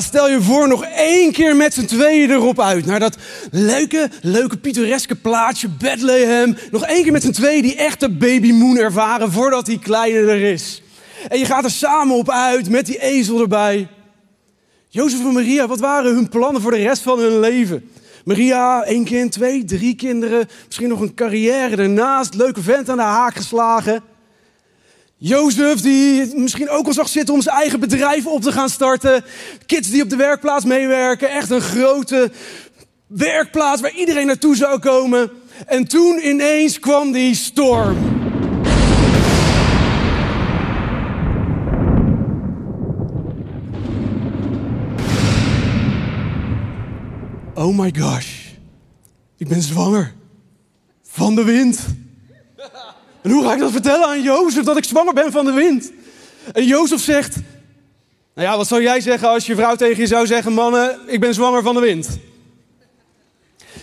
Stel 0.00 0.28
je 0.28 0.42
voor 0.42 0.68
nog 0.68 0.84
één 0.84 1.32
keer 1.32 1.56
met 1.56 1.74
z'n 1.74 1.84
tweeën 1.84 2.30
erop 2.30 2.60
uit. 2.60 2.86
Naar 2.86 3.00
dat 3.00 3.16
leuke, 3.50 4.10
leuke 4.22 4.56
pittoreske 4.56 5.14
plaatsje 5.14 5.68
Bethlehem. 5.68 6.56
Nog 6.70 6.84
één 6.84 7.02
keer 7.02 7.12
met 7.12 7.22
z'n 7.22 7.30
tweeën 7.30 7.62
die 7.62 7.76
echte 7.76 8.10
babymoon 8.10 8.76
ervaren 8.76 9.32
voordat 9.32 9.66
die 9.66 9.78
kleine 9.78 10.18
er 10.18 10.42
is. 10.42 10.82
En 11.28 11.38
je 11.38 11.44
gaat 11.44 11.64
er 11.64 11.70
samen 11.70 12.16
op 12.16 12.30
uit 12.30 12.70
met 12.70 12.86
die 12.86 13.00
ezel 13.00 13.40
erbij. 13.40 13.88
Jozef 14.88 15.20
en 15.20 15.32
Maria, 15.32 15.66
wat 15.66 15.80
waren 15.80 16.14
hun 16.14 16.28
plannen 16.28 16.62
voor 16.62 16.70
de 16.70 16.82
rest 16.82 17.02
van 17.02 17.18
hun 17.18 17.40
leven? 17.40 17.90
Maria, 18.24 18.82
één 18.82 19.04
kind, 19.04 19.32
twee, 19.32 19.64
drie 19.64 19.94
kinderen. 19.94 20.48
Misschien 20.66 20.88
nog 20.88 21.00
een 21.00 21.14
carrière 21.14 21.76
ernaast. 21.76 22.34
Leuke 22.34 22.62
vent 22.62 22.88
aan 22.88 22.96
de 22.96 23.02
haak 23.02 23.34
geslagen. 23.34 24.02
Jozef, 25.18 25.80
die 25.80 26.34
misschien 26.34 26.68
ook 26.68 26.86
al 26.86 26.92
zag 26.92 27.08
zitten 27.08 27.34
om 27.34 27.42
zijn 27.42 27.56
eigen 27.56 27.80
bedrijf 27.80 28.26
op 28.26 28.42
te 28.42 28.52
gaan 28.52 28.68
starten. 28.68 29.24
Kids 29.66 29.90
die 29.90 30.02
op 30.02 30.10
de 30.10 30.16
werkplaats 30.16 30.64
meewerken. 30.64 31.30
Echt 31.30 31.50
een 31.50 31.60
grote 31.60 32.30
werkplaats 33.06 33.80
waar 33.80 33.94
iedereen 33.94 34.26
naartoe 34.26 34.56
zou 34.56 34.78
komen. 34.78 35.30
En 35.66 35.88
toen 35.88 36.26
ineens 36.26 36.78
kwam 36.78 37.12
die 37.12 37.34
storm. 37.34 37.96
Oh 47.54 47.78
my 47.78 47.94
gosh. 47.98 48.28
Ik 49.36 49.48
ben 49.48 49.62
zwanger. 49.62 50.14
Van 51.02 51.34
de 51.34 51.44
wind. 51.44 51.86
En 53.26 53.32
hoe 53.32 53.44
ga 53.44 53.52
ik 53.52 53.58
dat 53.58 53.72
vertellen 53.72 54.06
aan 54.06 54.22
Jozef 54.22 54.64
dat 54.64 54.76
ik 54.76 54.84
zwanger 54.84 55.14
ben 55.14 55.32
van 55.32 55.44
de 55.44 55.52
wind? 55.52 55.92
En 56.52 56.64
Jozef 56.64 57.00
zegt: 57.00 57.36
Nou 58.34 58.48
ja, 58.48 58.56
wat 58.56 58.66
zou 58.66 58.82
jij 58.82 59.00
zeggen 59.00 59.28
als 59.28 59.46
je 59.46 59.54
vrouw 59.54 59.74
tegen 59.74 60.00
je 60.00 60.06
zou 60.06 60.26
zeggen: 60.26 60.52
Mannen, 60.52 60.98
ik 61.06 61.20
ben 61.20 61.34
zwanger 61.34 61.62
van 61.62 61.74
de 61.74 61.80
wind? 61.80 62.08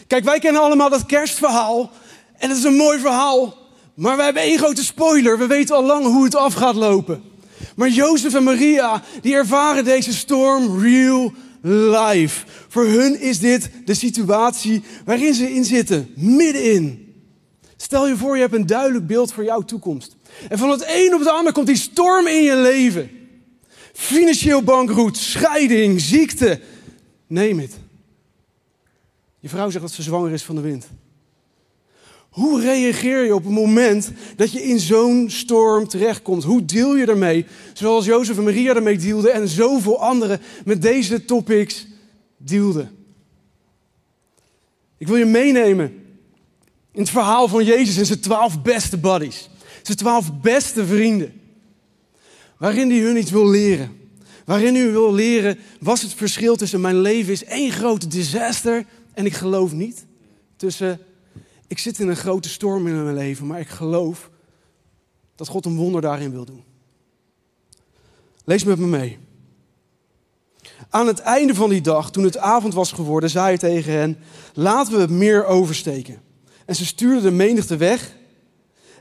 Kijk, 0.07 0.23
wij 0.23 0.39
kennen 0.39 0.61
allemaal 0.61 0.89
dat 0.89 1.05
kerstverhaal. 1.05 1.91
En 2.37 2.49
dat 2.49 2.57
is 2.57 2.63
een 2.63 2.75
mooi 2.75 2.99
verhaal. 2.99 3.57
Maar 3.93 4.15
wij 4.15 4.25
hebben 4.25 4.43
één 4.43 4.57
grote 4.57 4.83
spoiler. 4.83 5.37
We 5.37 5.47
weten 5.47 5.75
al 5.75 5.83
lang 5.83 6.05
hoe 6.05 6.23
het 6.23 6.35
af 6.35 6.53
gaat 6.53 6.75
lopen. 6.75 7.23
Maar 7.75 7.89
Jozef 7.89 8.33
en 8.33 8.43
Maria, 8.43 9.01
die 9.21 9.35
ervaren 9.35 9.83
deze 9.83 10.13
storm 10.13 10.81
real 10.81 11.33
life. 11.61 12.45
Voor 12.67 12.85
hun 12.85 13.19
is 13.19 13.39
dit 13.39 13.69
de 13.85 13.93
situatie 13.93 14.83
waarin 15.05 15.33
ze 15.33 15.53
in 15.53 15.65
zitten, 15.65 16.11
middenin. 16.15 17.02
Stel 17.83 18.07
je 18.07 18.17
voor, 18.17 18.35
je 18.35 18.41
hebt 18.41 18.53
een 18.53 18.65
duidelijk 18.65 19.07
beeld 19.07 19.33
voor 19.33 19.43
jouw 19.43 19.61
toekomst. 19.61 20.15
En 20.49 20.57
van 20.57 20.69
het 20.69 20.85
een 20.87 21.13
op 21.13 21.19
het 21.19 21.29
ander 21.29 21.53
komt 21.53 21.67
die 21.67 21.75
storm 21.75 22.27
in 22.27 22.43
je 22.43 22.55
leven. 22.55 23.09
Financieel 23.93 24.63
bankroet, 24.63 25.17
scheiding, 25.17 26.01
ziekte. 26.01 26.59
Neem 27.27 27.59
het. 27.59 27.73
Je 29.39 29.49
vrouw 29.49 29.69
zegt 29.69 29.83
dat 29.83 29.93
ze 29.93 30.01
zwanger 30.01 30.31
is 30.31 30.43
van 30.43 30.55
de 30.55 30.61
wind. 30.61 30.87
Hoe 32.29 32.61
reageer 32.61 33.23
je 33.23 33.35
op 33.35 33.43
het 33.43 33.53
moment 33.53 34.11
dat 34.35 34.51
je 34.51 34.63
in 34.63 34.79
zo'n 34.79 35.29
storm 35.29 35.87
terechtkomt? 35.87 36.43
Hoe 36.43 36.65
deel 36.65 36.95
je 36.95 37.05
ermee? 37.05 37.45
Zoals 37.73 38.05
Jozef 38.05 38.37
en 38.37 38.43
Maria 38.43 38.75
ermee 38.75 38.97
deelden 38.97 39.33
en 39.33 39.47
zoveel 39.47 40.01
anderen 40.01 40.41
met 40.65 40.81
deze 40.81 41.25
topics 41.25 41.87
deelden. 42.37 42.91
Ik 44.97 45.07
wil 45.07 45.17
je 45.17 45.25
meenemen 45.25 46.02
in 46.93 47.01
het 47.01 47.09
verhaal 47.09 47.47
van 47.47 47.65
Jezus 47.65 47.97
en 47.97 48.05
zijn 48.05 48.19
twaalf 48.19 48.61
beste 48.61 48.97
buddies. 48.97 49.49
Zijn 49.81 49.97
twaalf 49.97 50.39
beste 50.41 50.85
vrienden. 50.85 51.41
Waarin 52.57 52.89
hij 52.89 52.99
hun 52.99 53.17
iets 53.17 53.31
wil 53.31 53.49
leren. 53.49 53.97
Waarin 54.45 54.75
hij 54.75 54.91
wil 54.91 55.13
leren, 55.13 55.59
was 55.79 56.01
het 56.01 56.13
verschil 56.13 56.55
tussen 56.55 56.81
mijn 56.81 56.99
leven 56.99 57.31
is 57.31 57.43
één 57.43 57.71
grote 57.71 58.07
disaster 58.07 58.85
en 59.13 59.25
ik 59.25 59.33
geloof 59.33 59.71
niet. 59.71 60.05
Tussen, 60.55 60.99
ik 61.67 61.79
zit 61.79 61.99
in 61.99 62.07
een 62.07 62.15
grote 62.15 62.49
storm 62.49 62.87
in 62.87 63.03
mijn 63.03 63.15
leven, 63.15 63.47
maar 63.47 63.59
ik 63.59 63.67
geloof 63.67 64.29
dat 65.35 65.47
God 65.47 65.65
een 65.65 65.75
wonder 65.75 66.01
daarin 66.01 66.31
wil 66.31 66.45
doen. 66.45 66.63
Lees 68.45 68.63
met 68.63 68.77
me 68.77 68.85
mee. 68.87 69.17
Aan 70.89 71.07
het 71.07 71.19
einde 71.19 71.55
van 71.55 71.69
die 71.69 71.81
dag, 71.81 72.11
toen 72.11 72.23
het 72.23 72.37
avond 72.37 72.73
was 72.73 72.91
geworden, 72.91 73.29
zei 73.29 73.45
hij 73.45 73.57
tegen 73.57 73.93
hen: 73.93 74.17
Laten 74.53 74.93
we 74.93 74.99
het 74.99 75.09
meer 75.09 75.45
oversteken. 75.45 76.21
En 76.65 76.75
ze 76.75 76.85
stuurden 76.85 77.23
de 77.23 77.31
menigte 77.31 77.77
weg 77.77 78.11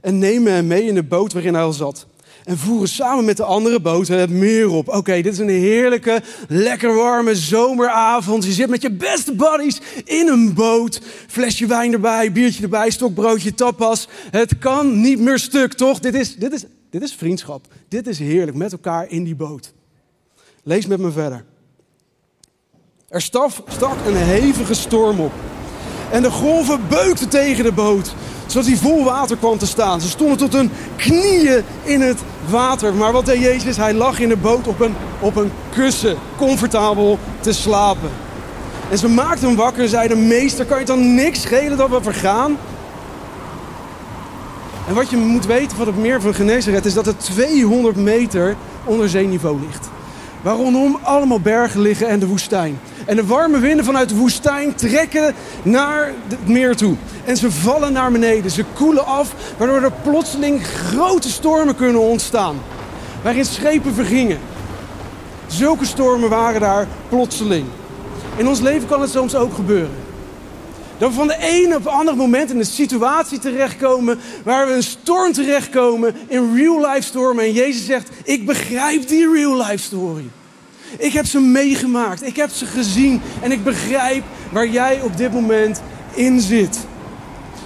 en 0.01 0.19
nemen 0.19 0.53
hem 0.53 0.67
mee 0.67 0.85
in 0.85 0.95
de 0.95 1.03
boot 1.03 1.33
waarin 1.33 1.55
hij 1.55 1.63
al 1.63 1.73
zat. 1.73 2.07
En 2.45 2.59
voeren 2.59 2.89
samen 2.89 3.25
met 3.25 3.37
de 3.37 3.45
andere 3.45 3.81
boten 3.81 4.19
het 4.19 4.31
meer 4.31 4.71
op. 4.71 4.89
Oké, 4.89 5.23
dit 5.23 5.33
is 5.33 5.39
een 5.39 5.49
heerlijke, 5.49 6.23
lekker 6.49 6.95
warme 6.95 7.35
zomeravond. 7.35 8.45
Je 8.45 8.53
zit 8.53 8.69
met 8.69 8.83
je 8.83 8.91
beste 8.91 9.35
buddies 9.35 9.81
in 10.05 10.29
een 10.29 10.55
boot. 10.55 11.01
Flesje 11.27 11.67
wijn 11.67 11.93
erbij, 11.93 12.33
biertje 12.33 12.63
erbij, 12.63 12.91
stokbroodje, 12.91 13.55
tapas. 13.55 14.09
Het 14.31 14.59
kan 14.59 15.01
niet 15.01 15.19
meer 15.19 15.39
stuk, 15.39 15.73
toch? 15.73 15.99
Dit 15.99 16.15
is, 16.15 16.37
dit 16.37 16.53
is, 16.53 16.65
dit 16.91 17.03
is 17.03 17.15
vriendschap. 17.15 17.67
Dit 17.89 18.07
is 18.07 18.19
heerlijk, 18.19 18.57
met 18.57 18.73
elkaar 18.73 19.11
in 19.11 19.25
die 19.25 19.35
boot. 19.35 19.73
Lees 20.63 20.87
met 20.87 21.01
me 21.01 21.11
verder. 21.11 21.45
Er 23.09 23.23
stak 23.23 24.07
een 24.07 24.17
hevige 24.17 24.75
storm 24.75 25.21
op. 25.21 25.33
En 26.13 26.23
de 26.23 26.31
golven 26.31 26.81
beukten 26.89 27.29
tegen 27.29 27.65
de 27.65 27.73
boot, 27.73 28.15
zodat 28.47 28.67
hij 28.67 28.77
vol 28.77 29.05
water 29.05 29.37
kwam 29.37 29.59
te 29.59 29.67
staan. 29.67 30.01
Ze 30.01 30.09
stonden 30.09 30.37
tot 30.37 30.53
hun 30.53 30.71
knieën 30.97 31.65
in 31.83 32.01
het 32.01 32.19
water. 32.49 32.95
Maar 32.95 33.13
wat 33.13 33.27
deed 33.27 33.41
Jezus? 33.41 33.77
Hij 33.77 33.95
lag 33.95 34.21
in 34.21 34.29
de 34.29 34.37
boot 34.37 34.67
op 34.67 34.81
een, 34.81 34.95
op 35.21 35.37
een 35.37 35.53
kussen, 35.75 36.17
comfortabel 36.37 37.19
te 37.41 37.53
slapen. 37.53 38.11
En 38.91 38.99
ze 38.99 39.09
maakten 39.09 39.47
hem 39.47 39.57
wakker 39.57 39.83
en 39.83 39.89
zeiden: 39.89 40.27
Meester, 40.27 40.65
kan 40.65 40.79
je 40.79 40.85
dan 40.85 41.15
niks 41.15 41.41
schelen 41.41 41.77
dat 41.77 41.91
we 41.91 42.03
vergaan? 42.03 42.57
En 44.89 44.95
wat 44.95 45.11
je 45.11 45.17
moet 45.17 45.47
weten 45.47 45.77
van 45.77 45.87
het 45.87 45.97
meer 45.97 46.21
van 46.21 46.35
Genezaret 46.35 46.85
is 46.85 46.95
dat 46.95 47.07
het 47.07 47.21
200 47.21 47.97
meter 47.97 48.57
onder 48.85 49.09
zeeniveau 49.09 49.61
ligt. 49.61 49.89
Waar 50.43 50.57
rondom 50.57 50.99
allemaal 51.03 51.41
bergen 51.41 51.81
liggen 51.81 52.09
en 52.09 52.19
de 52.19 52.27
woestijn. 52.27 52.79
En 53.07 53.17
de 53.17 53.27
warme 53.27 53.59
winden 53.59 53.85
vanuit 53.85 54.09
de 54.09 54.15
woestijn 54.15 54.75
trekken 54.75 55.35
naar 55.63 56.13
het 56.29 56.49
meer 56.49 56.77
toe. 56.77 56.95
En 57.25 57.37
ze 57.37 57.51
vallen 57.51 57.93
naar 57.93 58.13
beneden, 58.13 58.51
ze 58.51 58.65
koelen 58.75 59.07
af, 59.07 59.35
waardoor 59.57 59.83
er 59.83 59.93
plotseling 60.03 60.67
grote 60.67 61.31
stormen 61.31 61.77
kunnen 61.77 62.01
ontstaan. 62.01 62.57
Waarin 63.23 63.45
schepen 63.45 63.95
vergingen. 63.95 64.39
Zulke 65.47 65.85
stormen 65.85 66.29
waren 66.29 66.61
daar 66.61 66.87
plotseling. 67.09 67.67
In 68.37 68.49
ons 68.49 68.61
leven 68.61 68.89
kan 68.89 69.01
het 69.01 69.11
soms 69.11 69.35
ook 69.35 69.55
gebeuren. 69.55 70.11
Dat 70.99 71.11
we 71.11 71.17
van 71.17 71.27
de 71.27 71.39
ene 71.39 71.77
op 71.77 71.85
het 71.85 71.93
andere 71.93 72.17
moment 72.17 72.51
in 72.51 72.59
een 72.59 72.65
situatie 72.65 73.39
terechtkomen 73.39 74.19
waar 74.45 74.67
we 74.67 74.73
een 74.73 74.83
storm 74.83 75.33
terechtkomen, 75.33 76.15
in 76.27 76.55
real 76.55 76.87
life 76.87 77.03
stormen. 77.03 77.45
En 77.45 77.53
Jezus 77.53 77.87
zegt, 77.87 78.09
ik 78.25 78.47
begrijp 78.47 79.09
die 79.09 79.33
real 79.33 79.57
life 79.57 79.79
story. 79.79 80.31
Ik 80.99 81.13
heb 81.13 81.27
ze 81.27 81.41
meegemaakt, 81.41 82.27
ik 82.27 82.37
heb 82.37 82.51
ze 82.51 82.67
gezien 82.67 83.21
en 83.41 83.53
ik 83.53 83.65
begrijp 83.65 84.25
waar 84.51 84.69
jij 84.69 85.01
op 85.03 85.17
dit 85.17 85.33
moment 85.33 85.83
in 86.15 86.41
zit. 86.41 86.79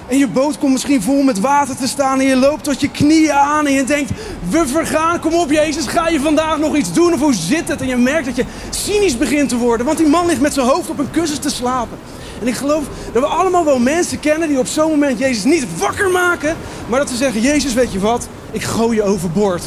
En 0.09 0.19
je 0.19 0.29
boot 0.29 0.59
komt 0.59 0.73
misschien 0.73 1.03
vol 1.03 1.23
met 1.23 1.41
water 1.41 1.77
te 1.77 1.89
staan 1.89 2.21
en 2.21 2.27
je 2.27 2.37
loopt 2.37 2.65
tot 2.65 2.81
je 2.81 2.91
knieën 2.91 3.33
aan 3.33 3.67
en 3.67 3.73
je 3.73 3.85
denkt, 3.85 4.11
we 4.49 4.67
vergaan, 4.67 5.21
kom 5.21 5.35
op 5.35 5.51
Jezus, 5.51 5.87
ga 5.87 6.09
je 6.09 6.21
vandaag 6.21 6.59
nog 6.59 6.77
iets 6.77 6.93
doen 6.93 7.13
of 7.13 7.21
hoe 7.21 7.35
zit 7.35 7.69
het? 7.69 7.81
En 7.81 7.87
je 7.87 7.97
merkt 7.97 8.27
dat 8.27 8.37
je 8.37 8.45
cynisch 8.71 9.17
begint 9.17 9.49
te 9.49 9.57
worden, 9.57 9.87
want 9.87 9.99
die 9.99 10.07
man 10.07 10.27
ligt 10.27 10.41
met 10.41 10.55
zijn 10.55 10.67
hoofd 10.67 10.91
op 10.91 10.99
een 10.99 11.11
kussen 11.11 11.41
te 11.41 11.51
slapen. 11.51 11.99
En 12.41 12.47
ik 12.47 12.55
geloof 12.55 12.85
dat 13.13 13.23
we 13.23 13.29
allemaal 13.29 13.65
wel 13.65 13.79
mensen 13.79 14.21
kennen 14.21 14.49
die 14.49 14.59
op 14.59 14.67
zo'n 14.67 14.91
moment 14.91 15.19
Jezus 15.19 15.45
niet 15.45 15.79
wakker 15.79 16.11
maken, 16.11 16.57
maar 16.89 16.99
dat 16.99 17.11
ze 17.11 17.17
zeggen, 17.17 17.41
Jezus 17.41 17.75
weet 17.75 17.93
je 17.93 17.99
wat, 17.99 18.29
ik 18.51 18.63
gooi 18.63 18.97
je 18.97 19.03
overboord. 19.03 19.63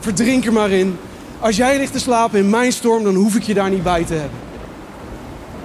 Verdrink 0.00 0.46
er 0.46 0.52
maar 0.52 0.70
in. 0.70 0.98
Als 1.40 1.56
jij 1.56 1.78
ligt 1.78 1.92
te 1.92 1.98
slapen 1.98 2.38
in 2.38 2.50
mijn 2.50 2.72
storm, 2.72 3.04
dan 3.04 3.14
hoef 3.14 3.34
ik 3.34 3.42
je 3.42 3.54
daar 3.54 3.70
niet 3.70 3.82
bij 3.82 4.04
te 4.04 4.14
hebben. 4.14 4.38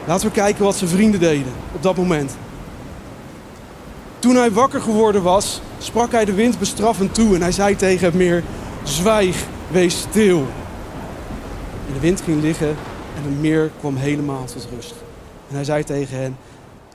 Laten 0.07 0.27
we 0.27 0.33
kijken 0.33 0.63
wat 0.63 0.75
zijn 0.75 0.89
vrienden 0.89 1.19
deden 1.19 1.53
op 1.73 1.83
dat 1.83 1.95
moment. 1.97 2.35
Toen 4.19 4.35
hij 4.35 4.51
wakker 4.51 4.81
geworden 4.81 5.23
was, 5.23 5.61
sprak 5.77 6.11
hij 6.11 6.25
de 6.25 6.33
wind 6.33 6.59
bestraffend 6.59 7.13
toe 7.13 7.35
en 7.35 7.41
hij 7.41 7.51
zei 7.51 7.75
tegen 7.75 8.05
het 8.05 8.15
meer: 8.15 8.43
Zwijg, 8.83 9.45
wees 9.71 9.99
stil. 9.99 10.37
En 11.87 11.93
de 11.93 11.99
wind 11.99 12.21
ging 12.21 12.41
liggen 12.41 12.75
en 13.15 13.23
het 13.23 13.39
meer 13.41 13.71
kwam 13.79 13.95
helemaal 13.95 14.45
tot 14.45 14.67
rust. 14.75 14.93
En 15.49 15.55
hij 15.55 15.63
zei 15.63 15.83
tegen 15.83 16.17
hen: 16.17 16.37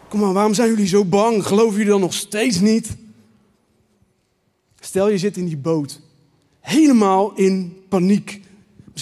Kom 0.08 0.20
maar, 0.20 0.32
waarom 0.32 0.54
zijn 0.54 0.68
jullie 0.68 0.86
zo 0.86 1.04
bang? 1.04 1.46
Geloven 1.46 1.72
jullie 1.72 1.90
dan 1.90 2.00
nog 2.00 2.14
steeds 2.14 2.60
niet? 2.60 2.96
Stel 4.80 5.10
je 5.10 5.18
zit 5.18 5.36
in 5.36 5.46
die 5.46 5.56
boot, 5.56 6.00
helemaal 6.60 7.32
in 7.34 7.76
paniek. 7.88 8.40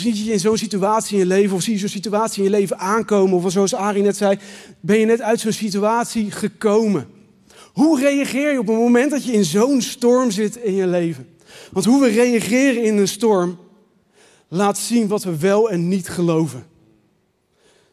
Misschien 0.05 0.25
je 0.25 0.33
in 0.33 0.41
zo'n 0.41 0.57
situatie 0.57 1.13
in 1.13 1.19
je 1.19 1.27
leven, 1.27 1.57
of 1.57 1.63
zie 1.63 1.73
je 1.73 1.79
zo'n 1.79 1.89
situatie 1.89 2.45
in 2.45 2.51
je 2.51 2.57
leven 2.57 2.79
aankomen, 2.79 3.37
of 3.37 3.53
zoals 3.53 3.75
Arie 3.75 4.03
net 4.03 4.17
zei, 4.17 4.39
ben 4.81 4.99
je 4.99 5.07
net 5.07 5.21
uit 5.21 5.41
zo'n 5.41 5.53
situatie 5.53 6.31
gekomen. 6.31 7.07
Hoe 7.73 8.01
reageer 8.01 8.53
je 8.53 8.59
op 8.59 8.67
het 8.67 8.77
moment 8.77 9.11
dat 9.11 9.25
je 9.25 9.33
in 9.33 9.45
zo'n 9.45 9.81
storm 9.81 10.31
zit 10.31 10.57
in 10.57 10.75
je 10.75 10.87
leven? 10.87 11.29
Want 11.73 11.87
hoe 11.87 12.01
we 12.01 12.09
reageren 12.09 12.85
in 12.85 12.97
een 12.97 13.09
storm 13.09 13.59
laat 14.49 14.79
zien 14.79 15.09
wat 15.09 15.25
we 15.25 15.39
wel 15.39 15.71
en 15.71 15.89
niet 15.89 16.09
geloven. 16.09 16.67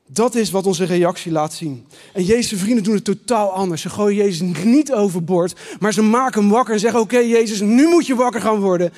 Dat 0.07 0.35
is 0.35 0.51
wat 0.51 0.65
onze 0.65 0.83
reactie 0.83 1.31
laat 1.31 1.53
zien. 1.53 1.85
En 2.13 2.23
Jezus' 2.23 2.59
vrienden 2.59 2.83
doen 2.83 2.95
het 2.95 3.03
totaal 3.03 3.49
anders. 3.49 3.81
Ze 3.81 3.89
gooien 3.89 4.23
Jezus 4.23 4.63
niet 4.63 4.93
overboord, 4.93 5.59
maar 5.79 5.93
ze 5.93 6.01
maken 6.01 6.41
hem 6.41 6.49
wakker 6.49 6.73
en 6.73 6.79
zeggen: 6.79 6.99
Oké, 6.99 7.17
Jezus, 7.17 7.59
nu 7.59 7.87
moet 7.87 8.07
je 8.07 8.15
wakker 8.15 8.41
gaan 8.41 8.59
worden. 8.59 8.93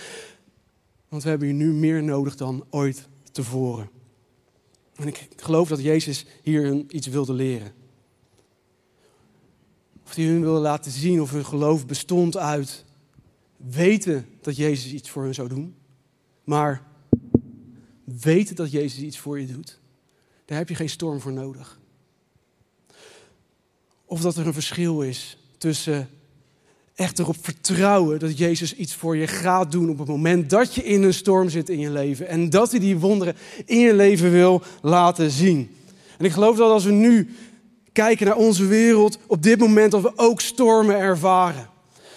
Want 1.09 1.23
we 1.23 1.29
hebben 1.29 1.47
je 1.47 1.53
nu 1.53 1.73
meer 1.73 2.03
nodig 2.03 2.35
dan 2.35 2.65
ooit 2.69 3.07
tevoren. 3.31 3.89
En 4.95 5.07
ik 5.07 5.29
geloof 5.35 5.67
dat 5.67 5.81
Jezus 5.81 6.25
hier 6.43 6.85
iets 6.89 7.07
wilde 7.07 7.33
leren. 7.33 7.71
Of 10.05 10.15
hij 10.15 10.25
hun 10.25 10.41
wilde 10.41 10.59
laten 10.59 10.91
zien 10.91 11.21
of 11.21 11.31
hun 11.31 11.45
geloof 11.45 11.85
bestond 11.85 12.37
uit 12.37 12.85
weten 13.57 14.25
dat 14.41 14.55
Jezus 14.55 14.91
iets 14.91 15.09
voor 15.09 15.23
hen 15.23 15.33
zou 15.33 15.47
doen. 15.47 15.75
Maar 16.43 16.87
weten 18.03 18.55
dat 18.55 18.71
Jezus 18.71 18.99
iets 18.99 19.19
voor 19.19 19.39
je 19.39 19.47
doet, 19.47 19.79
daar 20.45 20.57
heb 20.57 20.69
je 20.69 20.75
geen 20.75 20.89
storm 20.89 21.19
voor 21.19 21.33
nodig. 21.33 21.79
Of 24.05 24.21
dat 24.21 24.35
er 24.35 24.47
een 24.47 24.53
verschil 24.53 25.01
is 25.01 25.37
tussen 25.57 26.09
echt 26.97 27.19
erop 27.19 27.35
vertrouwen 27.41 28.19
dat 28.19 28.37
Jezus 28.37 28.75
iets 28.75 28.95
voor 28.95 29.17
je 29.17 29.27
gaat 29.27 29.71
doen 29.71 29.89
op 29.89 29.97
het 29.97 30.07
moment 30.07 30.49
dat 30.49 30.75
je 30.75 30.83
in 30.83 31.03
een 31.03 31.13
storm 31.13 31.49
zit 31.49 31.69
in 31.69 31.79
je 31.79 31.89
leven. 31.89 32.27
En 32.27 32.49
dat 32.49 32.71
hij 32.71 32.79
die 32.79 32.97
wonderen 32.97 33.35
in 33.65 33.79
je 33.79 33.93
leven 33.93 34.31
wil 34.31 34.61
laten 34.81 35.31
zien. 35.31 35.75
En 36.17 36.25
ik 36.25 36.31
geloof 36.31 36.57
dat 36.57 36.71
als 36.71 36.85
we 36.85 36.91
nu 36.91 37.35
kijken 37.91 38.25
naar 38.25 38.35
onze 38.35 38.65
wereld, 38.65 39.17
op 39.27 39.43
dit 39.43 39.59
moment 39.59 39.91
dat 39.91 40.01
we 40.01 40.11
ook 40.15 40.41
stormen 40.41 40.97
ervaren. 40.97 41.69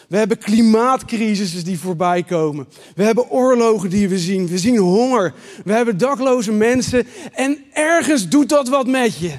We 0.08 0.16
hebben 0.16 0.38
klimaatcrisissen 0.38 1.64
die 1.64 1.78
voorbij 1.78 2.22
komen. 2.22 2.66
We 2.94 3.02
hebben 3.04 3.30
oorlogen 3.30 3.90
die 3.90 4.08
we 4.08 4.18
zien. 4.18 4.46
We 4.46 4.58
zien 4.58 4.78
honger. 4.78 5.34
We 5.64 5.72
hebben 5.72 5.98
dakloze 5.98 6.52
mensen. 6.52 7.06
En 7.32 7.58
ergens 7.72 8.28
doet 8.28 8.48
dat 8.48 8.68
wat 8.68 8.86
met 8.86 9.18
je. 9.18 9.38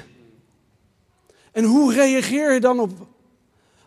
En 1.52 1.64
hoe 1.64 1.94
reageer 1.94 2.52
je 2.52 2.60
dan 2.60 2.80
op 2.80 2.90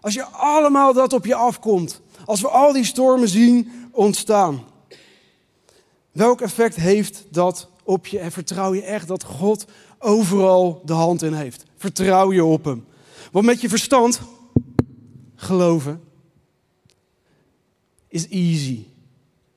als 0.05 0.13
je 0.13 0.23
allemaal 0.25 0.93
dat 0.93 1.13
op 1.13 1.25
je 1.25 1.35
afkomt? 1.35 2.01
Als 2.25 2.41
we 2.41 2.47
al 2.47 2.73
die 2.73 2.83
stormen 2.83 3.27
zien 3.27 3.71
ontstaan. 3.91 4.63
Welk 6.11 6.41
effect 6.41 6.75
heeft 6.75 7.23
dat 7.29 7.69
op 7.83 8.07
je? 8.07 8.19
En 8.19 8.31
vertrouw 8.31 8.73
je 8.73 8.81
echt 8.81 9.07
dat 9.07 9.23
God 9.23 9.65
overal 9.99 10.81
de 10.85 10.93
hand 10.93 11.21
in 11.21 11.33
heeft? 11.33 11.65
Vertrouw 11.77 12.33
je 12.33 12.43
op 12.43 12.65
Hem. 12.65 12.85
Want 13.31 13.45
met 13.45 13.61
je 13.61 13.69
verstand 13.69 14.19
geloven 15.35 16.01
is 18.07 18.27
easy. 18.27 18.85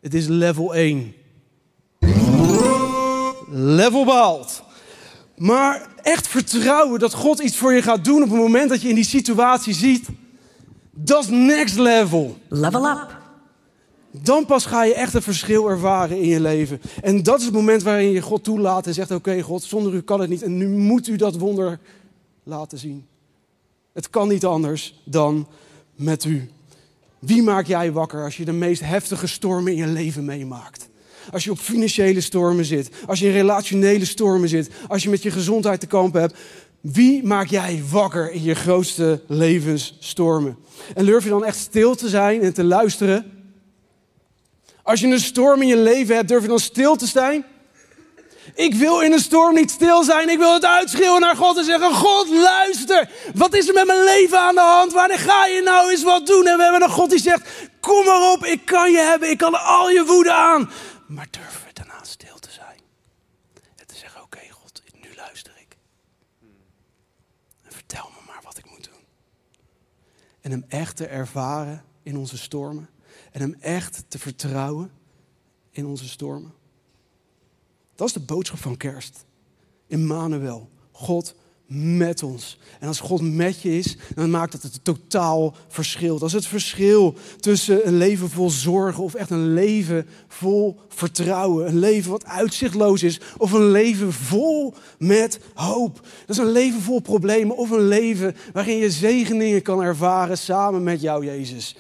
Het 0.01 0.15
is 0.15 0.27
level 0.27 0.75
1. 0.75 1.15
Level 3.51 4.05
behaald. 4.05 4.63
Maar 5.37 5.89
echt 6.03 6.29
vertrouwen 6.29 6.99
dat 6.99 7.15
God 7.15 7.39
iets 7.39 7.57
voor 7.57 7.73
je 7.73 7.83
gaat 7.83 8.05
doen 8.05 8.23
op 8.23 8.31
het 8.31 8.39
moment 8.39 8.69
dat 8.69 8.83
je 8.83 8.89
in 8.89 8.95
die 8.95 9.05
situatie 9.05 9.75
ziet, 9.75 10.09
dat 11.05 11.23
is 11.23 11.29
next 11.31 11.79
level. 11.79 12.37
Level 12.49 12.87
up. 12.87 13.17
Dan 14.11 14.47
pas 14.47 14.67
ga 14.67 14.85
je 14.85 14.95
echt 14.95 15.15
een 15.15 15.23
verschil 15.23 15.71
ervaren 15.71 16.17
in 16.17 16.29
je 16.29 16.41
leven. 16.41 16.81
En 17.03 17.23
dat 17.23 17.39
is 17.39 17.45
het 17.45 17.55
moment 17.55 17.83
waarin 17.83 18.11
je 18.11 18.21
God 18.21 18.45
toelaat 18.45 18.87
en 18.87 18.95
zegt: 18.95 19.11
Oké, 19.11 19.41
God, 19.41 19.63
zonder 19.63 19.95
u 19.95 20.01
kan 20.01 20.21
het 20.21 20.31
niet. 20.31 20.43
En 20.43 20.57
nu 20.57 20.69
moet 20.69 21.09
u 21.09 21.17
dat 21.17 21.37
wonder 21.37 21.79
laten 22.43 22.79
zien. 22.79 23.07
Het 23.93 24.11
kan 24.11 24.29
niet 24.29 24.45
anders 24.45 25.03
dan 25.05 25.49
met 25.95 26.25
u. 26.25 26.51
Wie 27.19 27.43
maak 27.43 27.67
jij 27.67 27.93
wakker 27.93 28.25
als 28.25 28.37
je 28.37 28.45
de 28.45 28.53
meest 28.53 28.83
heftige 28.83 29.27
stormen 29.27 29.73
in 29.73 29.79
je 29.79 29.87
leven 29.87 30.25
meemaakt? 30.25 30.89
Als 31.31 31.45
je 31.45 31.51
op 31.51 31.59
financiële 31.59 32.21
stormen 32.21 32.65
zit, 32.65 32.91
als 33.07 33.19
je 33.19 33.27
in 33.27 33.33
relationele 33.33 34.05
stormen 34.05 34.49
zit, 34.49 34.71
als 34.89 35.03
je 35.03 35.11
met 35.11 35.23
je 35.23 35.31
gezondheid 35.31 35.81
te 35.81 35.87
kampen 35.87 36.21
hebt. 36.21 36.39
Wie 36.81 37.23
maak 37.27 37.47
jij 37.47 37.83
wakker 37.91 38.33
in 38.33 38.43
je 38.43 38.55
grootste 38.55 39.23
levensstormen? 39.27 40.59
En 40.95 41.05
durf 41.05 41.25
je 41.25 41.31
dan 41.31 41.45
echt 41.45 41.59
stil 41.59 41.95
te 41.95 42.09
zijn 42.09 42.43
en 42.43 42.55
te 42.55 42.65
luisteren? 42.65 43.33
Als 44.83 45.01
je 45.01 45.07
een 45.07 45.21
storm 45.21 45.63
in 45.63 45.69
je 45.69 45.77
leven 45.77 46.15
hebt, 46.15 46.29
durf 46.29 46.43
je 46.43 46.49
dan 46.49 46.59
stil 46.59 46.97
te 46.97 47.07
zijn? 47.07 47.45
Ik 48.55 48.75
wil 48.75 49.01
in 49.01 49.13
een 49.13 49.19
storm 49.19 49.55
niet 49.55 49.71
stil 49.71 50.05
zijn. 50.05 50.29
Ik 50.29 50.39
wil 50.39 50.55
het 50.55 50.65
uitschreeuwen 50.65 51.21
naar 51.21 51.37
God 51.37 51.59
en 51.59 51.65
zeggen: 51.65 51.95
God, 51.95 52.29
luister. 52.29 53.11
Wat 53.35 53.55
is 53.55 53.69
er 53.69 53.75
met 53.75 53.87
mijn 53.87 54.05
leven 54.05 54.41
aan 54.41 54.55
de 54.55 54.61
hand? 54.61 54.93
Wanneer 54.93 55.19
ga 55.19 55.47
je 55.47 55.63
nou 55.63 55.91
eens 55.91 56.03
wat 56.03 56.27
doen? 56.27 56.47
En 56.47 56.57
we 56.57 56.63
hebben 56.63 56.83
een 56.83 56.91
God 56.91 57.11
die 57.11 57.19
zegt: 57.19 57.49
Kom 57.81 58.05
maar 58.05 58.33
op, 58.33 58.45
ik 58.45 58.65
kan 58.65 58.93
je 58.93 58.99
hebben. 58.99 59.31
Ik 59.31 59.39
kan 59.39 59.63
al 59.65 59.91
je 59.91 60.05
woede 60.05 60.33
aan. 60.33 60.71
Maar 61.07 61.27
durf 61.31 61.65
we 61.67 61.73
daarna 61.73 62.05
stil 62.05 62.39
te 62.39 62.51
zijn. 62.51 62.81
En 63.77 63.87
te 63.87 63.97
zeggen: 63.97 64.23
Oké, 64.23 64.41
God, 64.51 64.83
nu 64.93 65.09
luister 65.17 65.53
ik. 65.61 65.77
En 67.63 67.73
vertel 67.73 68.11
me 68.15 68.27
maar 68.27 68.41
wat 68.43 68.59
ik 68.59 68.71
moet 68.71 68.85
doen. 68.85 69.05
En 70.49 70.55
hem 70.55 70.65
echt 70.69 70.97
te 70.97 71.07
ervaren 71.07 71.85
in 72.03 72.17
onze 72.17 72.39
stormen. 72.39 72.89
En 73.33 73.41
hem 73.41 73.55
echt 73.61 74.05
te 74.09 74.19
vertrouwen 74.19 74.91
in 75.71 75.87
onze 75.87 76.09
stormen. 76.09 76.53
Dat 77.95 78.07
is 78.07 78.13
de 78.13 78.21
boodschap 78.21 78.59
van 78.59 78.77
kerst. 78.77 79.25
Immanuel, 79.87 80.69
God 80.93 81.35
met 81.69 82.23
ons. 82.23 82.59
En 82.81 82.89
als 82.89 83.01
God 83.01 83.21
met 83.21 83.63
je 83.63 83.79
is, 83.79 83.97
dan 84.15 84.31
maakt 84.31 84.53
dat 84.53 84.63
het 84.63 84.81
totaal 84.83 85.55
verschil. 85.69 86.19
Dat 86.19 86.29
is 86.29 86.35
het 86.35 86.47
verschil 86.47 87.15
tussen 87.41 87.87
een 87.87 87.97
leven 87.97 88.31
vol 88.31 88.51
zorgen 88.51 89.05
of 89.05 89.15
echt 89.15 89.31
een 89.31 89.53
leven 89.53 90.07
vol 90.29 90.79
vertrouwen. 90.89 91.67
Een 91.67 91.79
leven 91.79 92.11
wat 92.11 92.25
uitzichtloos 92.25 93.03
is 93.03 93.21
of 93.37 93.53
een 93.53 93.71
leven 93.71 94.13
vol 94.13 94.75
met 94.99 95.41
hoop. 95.55 95.95
Dat 96.27 96.37
is 96.37 96.39
een 96.39 96.53
leven 96.53 96.81
vol 96.81 97.01
problemen 97.01 97.57
of 97.57 97.71
een 97.71 97.89
leven 97.89 98.37
waarin 98.53 98.77
je 98.77 98.91
zegeningen 98.91 99.63
kan 99.63 99.83
ervaren 99.83 100.39
samen 100.39 100.83
met 100.83 101.01
jou, 101.01 101.25
Jezus. 101.25 101.77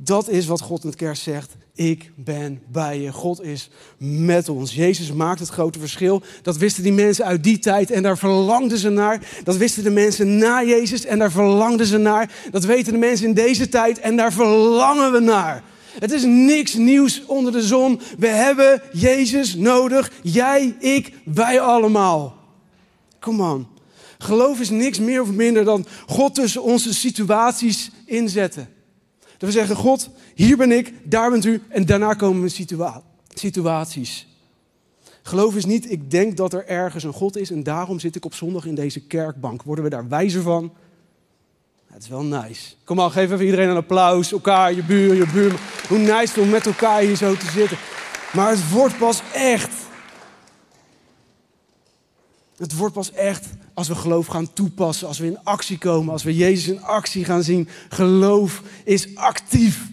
Dat 0.00 0.28
is 0.28 0.46
wat 0.46 0.60
God 0.60 0.82
in 0.82 0.88
het 0.88 0.98
kerst 0.98 1.22
zegt. 1.22 1.56
Ik 1.74 2.10
ben 2.16 2.62
bij 2.66 3.00
je. 3.00 3.12
God 3.12 3.42
is 3.42 3.70
met 3.98 4.48
ons. 4.48 4.74
Jezus 4.74 5.12
maakt 5.12 5.40
het 5.40 5.48
grote 5.48 5.78
verschil. 5.78 6.22
Dat 6.42 6.56
wisten 6.56 6.82
die 6.82 6.92
mensen 6.92 7.24
uit 7.24 7.44
die 7.44 7.58
tijd 7.58 7.90
en 7.90 8.02
daar 8.02 8.18
verlangden 8.18 8.78
ze 8.78 8.88
naar. 8.88 9.26
Dat 9.44 9.56
wisten 9.56 9.82
de 9.82 9.90
mensen 9.90 10.38
na 10.38 10.62
Jezus 10.62 11.04
en 11.04 11.18
daar 11.18 11.30
verlangden 11.30 11.86
ze 11.86 11.96
naar. 11.96 12.32
Dat 12.50 12.64
weten 12.64 12.92
de 12.92 12.98
mensen 12.98 13.26
in 13.26 13.34
deze 13.34 13.68
tijd 13.68 13.98
en 13.98 14.16
daar 14.16 14.32
verlangen 14.32 15.12
we 15.12 15.18
naar. 15.18 15.62
Het 15.98 16.12
is 16.12 16.22
niks 16.24 16.74
nieuws 16.74 17.24
onder 17.26 17.52
de 17.52 17.62
zon. 17.62 18.00
We 18.18 18.28
hebben 18.28 18.82
Jezus 18.92 19.54
nodig. 19.54 20.12
Jij, 20.22 20.76
ik, 20.78 21.12
wij 21.24 21.60
allemaal. 21.60 22.36
Kom 23.20 23.40
on. 23.40 23.66
Geloof 24.18 24.60
is 24.60 24.70
niks 24.70 24.98
meer 24.98 25.22
of 25.22 25.30
minder 25.30 25.64
dan 25.64 25.86
God 26.06 26.34
tussen 26.34 26.62
onze 26.62 26.94
situaties 26.94 27.90
inzetten. 28.04 28.68
Dat 29.38 29.48
we 29.48 29.54
zeggen, 29.54 29.76
God, 29.76 30.10
hier 30.34 30.56
ben 30.56 30.72
ik, 30.72 30.92
daar 31.02 31.30
bent 31.30 31.44
u 31.44 31.62
en 31.68 31.86
daarna 31.86 32.14
komen 32.14 32.42
we 32.42 32.48
situa 32.48 33.02
situaties. 33.34 34.26
Geloof 35.22 35.54
is 35.54 35.64
niet, 35.64 35.90
ik 35.90 36.10
denk 36.10 36.36
dat 36.36 36.52
er 36.52 36.66
ergens 36.66 37.04
een 37.04 37.12
God 37.12 37.36
is 37.36 37.50
en 37.50 37.62
daarom 37.62 37.98
zit 37.98 38.16
ik 38.16 38.24
op 38.24 38.34
zondag 38.34 38.66
in 38.66 38.74
deze 38.74 39.00
kerkbank. 39.00 39.62
Worden 39.62 39.84
we 39.84 39.90
daar 39.90 40.08
wijzer 40.08 40.42
van? 40.42 40.72
Het 41.86 42.02
is 42.02 42.08
wel 42.08 42.22
nice. 42.22 42.74
Kom 42.84 42.96
maar, 42.96 43.10
geef 43.10 43.30
even 43.30 43.44
iedereen 43.44 43.68
een 43.68 43.76
applaus. 43.76 44.32
Elkaar, 44.32 44.74
je 44.74 44.82
buur, 44.82 45.14
je 45.14 45.26
buurman. 45.32 45.58
Hoe 45.88 45.98
nice 45.98 46.40
om 46.40 46.48
met 46.48 46.66
elkaar 46.66 47.00
hier 47.00 47.16
zo 47.16 47.34
te 47.34 47.50
zitten. 47.50 47.78
Maar 48.32 48.50
het 48.50 48.70
wordt 48.70 48.98
pas 48.98 49.22
echt. 49.34 49.70
Het 52.56 52.76
wordt 52.76 52.94
pas 52.94 53.12
echt 53.12 53.46
als 53.78 53.88
we 53.88 53.94
geloof 53.94 54.26
gaan 54.26 54.52
toepassen, 54.52 55.08
als 55.08 55.18
we 55.18 55.26
in 55.26 55.38
actie 55.42 55.78
komen, 55.78 56.12
als 56.12 56.22
we 56.22 56.36
Jezus 56.36 56.68
in 56.68 56.82
actie 56.82 57.24
gaan 57.24 57.42
zien. 57.42 57.68
Geloof 57.88 58.62
is 58.84 59.16
actief. 59.16 59.86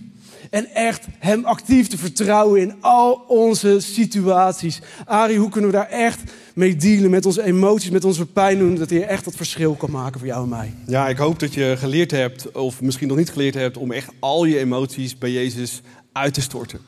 En 0.50 0.68
echt 0.74 1.06
Hem 1.20 1.46
actief 1.46 1.88
te 1.88 1.98
vertrouwen 1.98 2.62
in 2.62 2.76
al 2.82 3.24
onze 3.28 3.80
situaties. 3.80 4.82
Ari, 5.06 5.38
hoe 5.38 5.50
kunnen 5.50 5.70
we 5.70 5.76
daar 5.76 5.90
echt 5.90 6.22
mee 6.54 6.76
dealen 6.76 7.10
met 7.10 7.26
onze 7.26 7.44
emoties, 7.44 7.90
met 7.90 8.06
onze 8.06 8.26
pijn 8.26 8.58
doen, 8.58 8.76
dat 8.76 8.90
Hij 8.90 9.08
echt 9.08 9.26
dat 9.26 9.36
verschil 9.36 9.74
kan 9.74 9.92
maken 9.92 10.20
voor 10.20 10.28
jou 10.28 10.44
en 10.44 10.50
mij? 10.50 10.74
Ja, 10.88 11.08
ik 11.08 11.18
hoop 11.18 11.40
dat 11.40 11.54
je 11.54 11.76
geleerd 11.78 12.12
hebt, 12.12 12.52
of 12.52 12.82
misschien 12.82 13.08
nog 13.08 13.18
niet 13.18 13.32
geleerd 13.32 13.54
hebt, 13.54 13.78
om 13.78 13.92
echt 13.92 14.10
al 14.20 14.46
je 14.46 14.60
emoties 14.60 15.18
bij 15.18 15.32
Jezus 15.32 15.82
uit 16.12 16.34
te 16.34 16.42
storten. 16.42 16.80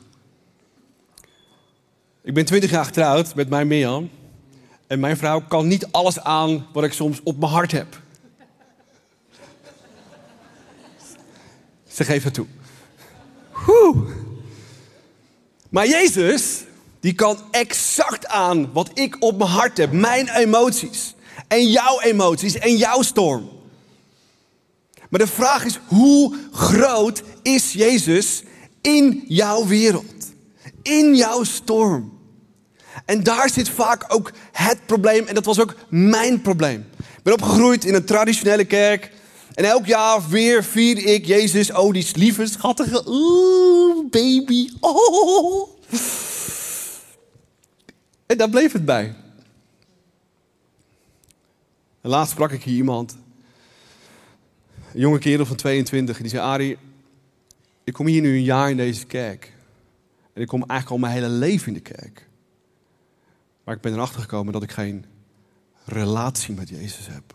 Ik 2.22 2.34
ben 2.34 2.44
twintig 2.44 2.70
jaar 2.70 2.84
getrouwd 2.84 3.34
met 3.34 3.48
mijn 3.48 3.66
Mirjam. 3.66 4.10
En 4.88 5.00
mijn 5.00 5.16
vrouw 5.16 5.40
kan 5.48 5.66
niet 5.66 5.86
alles 5.90 6.20
aan 6.20 6.66
wat 6.72 6.84
ik 6.84 6.92
soms 6.92 7.20
op 7.22 7.38
mijn 7.38 7.52
hart 7.52 7.72
heb. 7.72 8.00
Ze 11.88 12.04
geeft 12.04 12.24
het 12.24 12.34
toe. 12.34 12.46
Maar 15.68 15.88
Jezus, 15.88 16.64
die 17.00 17.12
kan 17.12 17.38
exact 17.50 18.26
aan 18.26 18.72
wat 18.72 18.90
ik 18.94 19.16
op 19.18 19.38
mijn 19.38 19.50
hart 19.50 19.76
heb. 19.76 19.92
Mijn 19.92 20.28
emoties. 20.28 21.14
En 21.48 21.70
jouw 21.70 22.00
emoties 22.00 22.54
en 22.54 22.76
jouw 22.76 23.02
storm. 23.02 23.48
Maar 25.08 25.20
de 25.20 25.26
vraag 25.26 25.64
is, 25.64 25.80
hoe 25.86 26.36
groot 26.52 27.22
is 27.42 27.72
Jezus 27.72 28.42
in 28.80 29.24
jouw 29.26 29.66
wereld? 29.66 30.32
In 30.82 31.14
jouw 31.14 31.42
storm? 31.42 32.17
En 33.04 33.22
daar 33.22 33.50
zit 33.50 33.68
vaak 33.68 34.04
ook 34.08 34.32
het 34.52 34.86
probleem. 34.86 35.26
En 35.26 35.34
dat 35.34 35.44
was 35.44 35.60
ook 35.60 35.74
mijn 35.88 36.40
probleem. 36.40 36.86
Ik 36.98 37.22
ben 37.22 37.32
opgegroeid 37.32 37.84
in 37.84 37.94
een 37.94 38.04
traditionele 38.04 38.64
kerk. 38.64 39.10
En 39.54 39.64
elk 39.64 39.86
jaar 39.86 40.28
weer 40.28 40.64
vier 40.64 41.06
ik 41.06 41.26
Jezus. 41.26 41.72
Oh, 41.72 41.92
die 41.92 42.06
lieve, 42.14 42.46
schattige. 42.46 43.02
Oeh, 43.06 44.10
baby. 44.10 44.68
Oh. 44.80 45.68
En 48.26 48.38
daar 48.38 48.50
bleef 48.50 48.72
het 48.72 48.84
bij. 48.84 49.14
En 52.00 52.10
laatst 52.10 52.32
sprak 52.32 52.52
ik 52.52 52.62
hier 52.62 52.76
iemand. 52.76 53.16
Een 54.92 55.00
jonge 55.00 55.18
kerel 55.18 55.46
van 55.46 55.56
22. 55.56 56.16
En 56.16 56.22
die 56.22 56.30
zei, 56.30 56.42
Ari, 56.42 56.78
ik 57.84 57.92
kom 57.92 58.06
hier 58.06 58.20
nu 58.20 58.36
een 58.36 58.42
jaar 58.42 58.70
in 58.70 58.76
deze 58.76 59.06
kerk. 59.06 59.52
En 60.32 60.42
ik 60.42 60.48
kom 60.48 60.64
eigenlijk 60.64 60.90
al 60.90 61.08
mijn 61.08 61.22
hele 61.22 61.34
leven 61.34 61.66
in 61.66 61.74
de 61.74 61.80
kerk. 61.80 62.27
Maar 63.68 63.76
ik 63.76 63.82
ben 63.82 63.92
erachter 63.92 64.20
gekomen 64.20 64.52
dat 64.52 64.62
ik 64.62 64.72
geen 64.72 65.04
relatie 65.84 66.54
met 66.54 66.68
Jezus 66.68 67.06
heb. 67.06 67.34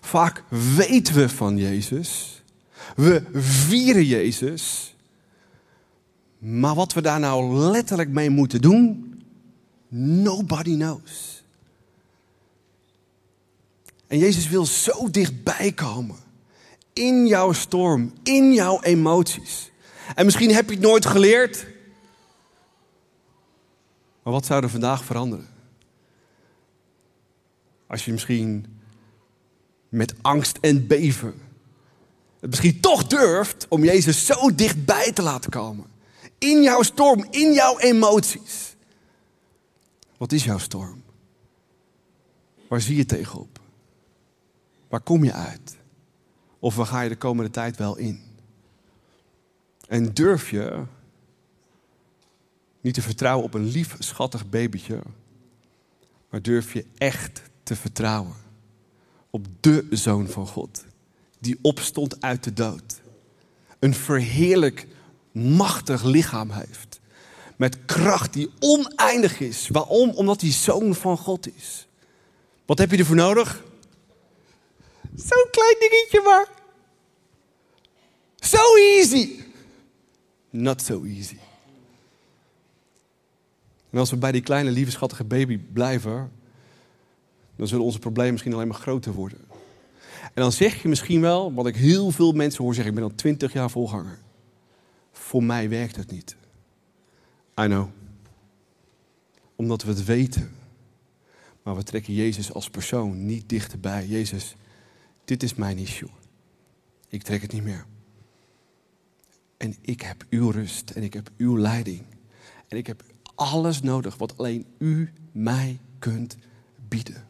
Vaak 0.00 0.44
weten 0.76 1.14
we 1.14 1.28
van 1.28 1.56
Jezus. 1.56 2.42
We 2.96 3.22
vieren 3.32 4.04
Jezus. 4.04 4.94
Maar 6.38 6.74
wat 6.74 6.92
we 6.92 7.00
daar 7.00 7.20
nou 7.20 7.54
letterlijk 7.54 8.08
mee 8.08 8.30
moeten 8.30 8.60
doen, 8.60 9.14
nobody 9.88 10.74
knows. 10.74 11.42
En 14.06 14.18
Jezus 14.18 14.48
wil 14.48 14.66
zo 14.66 15.10
dichtbij 15.10 15.72
komen. 15.72 16.16
In 16.92 17.26
jouw 17.26 17.52
storm, 17.52 18.12
in 18.22 18.52
jouw 18.52 18.80
emoties. 18.82 19.70
En 20.14 20.24
misschien 20.24 20.54
heb 20.54 20.68
je 20.68 20.74
het 20.74 20.84
nooit 20.84 21.06
geleerd. 21.06 21.66
Maar 24.28 24.36
wat 24.36 24.46
zou 24.46 24.62
er 24.62 24.70
vandaag 24.70 25.04
veranderen? 25.04 25.48
Als 27.86 28.04
je 28.04 28.12
misschien 28.12 28.80
met 29.88 30.14
angst 30.22 30.58
en 30.60 30.86
beven 30.86 31.34
het 32.40 32.50
misschien 32.50 32.80
toch 32.80 33.06
durft 33.06 33.66
om 33.68 33.84
Jezus 33.84 34.26
zo 34.26 34.54
dichtbij 34.54 35.12
te 35.12 35.22
laten 35.22 35.50
komen. 35.50 35.86
In 36.38 36.62
jouw 36.62 36.82
storm, 36.82 37.26
in 37.30 37.52
jouw 37.52 37.78
emoties. 37.78 38.76
Wat 40.16 40.32
is 40.32 40.44
jouw 40.44 40.58
storm? 40.58 41.02
Waar 42.68 42.80
zie 42.80 42.96
je 42.96 43.06
tegenop? 43.06 43.60
Waar 44.88 45.00
kom 45.00 45.24
je 45.24 45.32
uit? 45.32 45.76
Of 46.58 46.74
waar 46.74 46.86
ga 46.86 47.00
je 47.00 47.08
de 47.08 47.16
komende 47.16 47.50
tijd 47.50 47.76
wel 47.76 47.96
in? 47.96 48.22
En 49.86 50.14
durf 50.14 50.50
je 50.50 50.84
niet 52.80 52.94
te 52.94 53.02
vertrouwen 53.02 53.44
op 53.44 53.54
een 53.54 53.66
lief, 53.66 53.96
schattig 53.98 54.48
babytje, 54.48 55.02
maar 56.30 56.42
durf 56.42 56.72
je 56.72 56.84
echt 56.98 57.42
te 57.62 57.76
vertrouwen 57.76 58.34
op 59.30 59.46
de 59.60 59.86
Zoon 59.90 60.28
van 60.28 60.46
God, 60.46 60.84
die 61.38 61.58
opstond 61.62 62.22
uit 62.22 62.44
de 62.44 62.52
dood. 62.52 63.00
Een 63.78 63.94
verheerlijk, 63.94 64.86
machtig 65.32 66.04
lichaam 66.04 66.50
heeft. 66.50 67.00
Met 67.56 67.84
kracht 67.84 68.32
die 68.32 68.50
oneindig 68.58 69.40
is. 69.40 69.68
Waarom? 69.68 70.10
Omdat 70.10 70.40
hij 70.40 70.50
Zoon 70.50 70.94
van 70.94 71.16
God 71.16 71.54
is. 71.54 71.86
Wat 72.66 72.78
heb 72.78 72.90
je 72.90 72.96
ervoor 72.96 73.16
nodig? 73.16 73.62
Zo'n 75.16 75.48
klein 75.50 75.76
dingetje 75.78 76.22
maar. 76.24 76.48
So 78.36 78.76
easy. 78.76 79.44
Not 80.50 80.82
so 80.82 81.04
easy. 81.04 81.36
En 83.90 83.98
als 83.98 84.10
we 84.10 84.16
bij 84.16 84.32
die 84.32 84.42
kleine, 84.42 84.70
lieve, 84.70 84.90
schattige 84.90 85.24
baby 85.24 85.58
blijven, 85.58 86.30
dan 87.56 87.68
zullen 87.68 87.84
onze 87.84 87.98
problemen 87.98 88.32
misschien 88.32 88.54
alleen 88.54 88.68
maar 88.68 88.76
groter 88.76 89.12
worden. 89.12 89.38
En 90.22 90.42
dan 90.42 90.52
zeg 90.52 90.82
je 90.82 90.88
misschien 90.88 91.20
wel, 91.20 91.52
wat 91.52 91.66
ik 91.66 91.76
heel 91.76 92.10
veel 92.10 92.32
mensen 92.32 92.64
hoor 92.64 92.74
zeggen, 92.74 92.92
ik 92.92 93.00
ben 93.00 93.10
al 93.10 93.16
twintig 93.16 93.52
jaar 93.52 93.70
volganger. 93.70 94.18
Voor 95.12 95.44
mij 95.44 95.68
werkt 95.68 95.96
het 95.96 96.10
niet. 96.10 96.36
I 97.60 97.64
know. 97.64 97.88
Omdat 99.56 99.82
we 99.82 99.88
het 99.90 100.04
weten. 100.04 100.50
Maar 101.62 101.76
we 101.76 101.82
trekken 101.82 102.14
Jezus 102.14 102.52
als 102.52 102.70
persoon 102.70 103.26
niet 103.26 103.48
dichterbij. 103.48 104.06
Jezus, 104.06 104.56
dit 105.24 105.42
is 105.42 105.54
mijn 105.54 105.78
issue. 105.78 106.10
Ik 107.08 107.22
trek 107.22 107.42
het 107.42 107.52
niet 107.52 107.62
meer. 107.62 107.86
En 109.56 109.76
ik 109.80 110.00
heb 110.00 110.24
uw 110.30 110.50
rust 110.50 110.90
en 110.90 111.02
ik 111.02 111.14
heb 111.14 111.30
uw 111.36 111.58
leiding. 111.58 112.02
En 112.68 112.76
ik 112.76 112.86
heb 112.86 113.02
alles 113.38 113.82
nodig 113.82 114.16
wat 114.16 114.38
alleen 114.38 114.66
u 114.78 115.12
mij 115.32 115.78
kunt 115.98 116.36
bieden. 116.88 117.26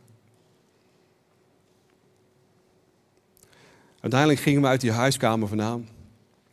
Uiteindelijk 4.01 4.41
gingen 4.41 4.61
we 4.61 4.67
uit 4.67 4.81
die 4.81 4.93
huiskamer 4.93 5.49
vandaan. 5.49 5.89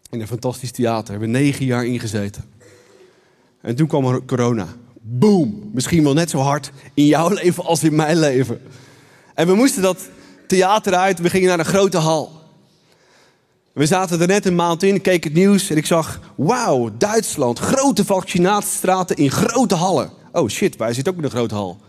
In 0.10 0.22
een 0.22 0.28
fantastisch 0.28 0.72
theater. 0.72 1.06
We 1.06 1.12
hebben 1.12 1.32
negen 1.32 1.66
jaar 1.66 1.86
ingezeten. 1.86 2.44
En 3.62 3.76
toen 3.76 3.88
kwam 3.88 4.26
corona. 4.26 4.68
Boom. 5.02 5.70
Misschien 5.74 6.04
wel 6.04 6.14
net 6.14 6.30
zo 6.30 6.38
hard 6.38 6.72
in 6.94 7.06
jouw 7.06 7.30
leven 7.44 7.64
als 7.64 7.84
in 7.84 7.96
mijn 7.96 8.20
leven. 8.20 8.62
En 9.34 9.48
we 9.48 9.56
moesten 9.56 9.82
dat 9.82 10.10
theater 10.48 10.94
uit. 10.94 11.20
We 11.20 11.30
gingen 11.30 11.48
naar 11.48 11.60
een 11.60 11.66
grote 11.66 11.98
hal. 11.98 12.45
We 13.76 13.86
zaten 13.86 14.22
er 14.22 14.28
net 14.28 14.46
een 14.46 14.56
maand 14.56 14.84
in, 14.84 15.02
keek 15.02 15.24
het 15.24 15.34
nieuws 15.34 15.70
en 15.70 15.78
ik 15.78 15.86
zag, 15.86 16.20
wauw, 16.36 16.92
Duitsland, 16.98 17.60
grote 17.60 18.06
vaccinatiestraten 18.06 19.16
in 19.16 19.32
grote 19.32 19.76
hallen. 19.76 20.10
Oh 20.32 20.50
shit, 20.50 20.76
wij 20.76 20.94
zitten 20.94 21.14
ook 21.14 21.20
in 21.20 21.26
een 21.26 21.32
grote 21.32 21.56
hal. 21.56 21.82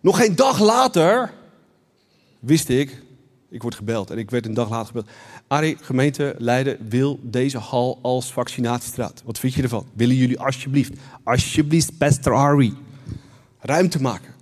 Nog 0.00 0.16
geen 0.16 0.36
dag 0.36 0.60
later 0.60 1.32
wist 2.40 2.68
ik, 2.68 3.02
ik 3.50 3.62
word 3.62 3.74
gebeld 3.74 4.10
en 4.10 4.18
ik 4.18 4.30
werd 4.30 4.46
een 4.46 4.54
dag 4.54 4.70
later 4.70 4.86
gebeld. 4.86 5.08
Arie, 5.46 5.76
gemeente 5.80 6.34
Leiden 6.38 6.76
wil 6.88 7.18
deze 7.22 7.58
hal 7.58 7.98
als 8.02 8.32
vaccinatiestraat. 8.32 9.22
Wat 9.24 9.38
vind 9.38 9.54
je 9.54 9.62
ervan? 9.62 9.86
Willen 9.94 10.16
jullie 10.16 10.40
alsjeblieft, 10.40 10.92
alsjeblieft, 11.24 11.98
Pastor 11.98 12.34
Arie, 12.34 12.74
ruimte 13.58 14.00
maken? 14.00 14.34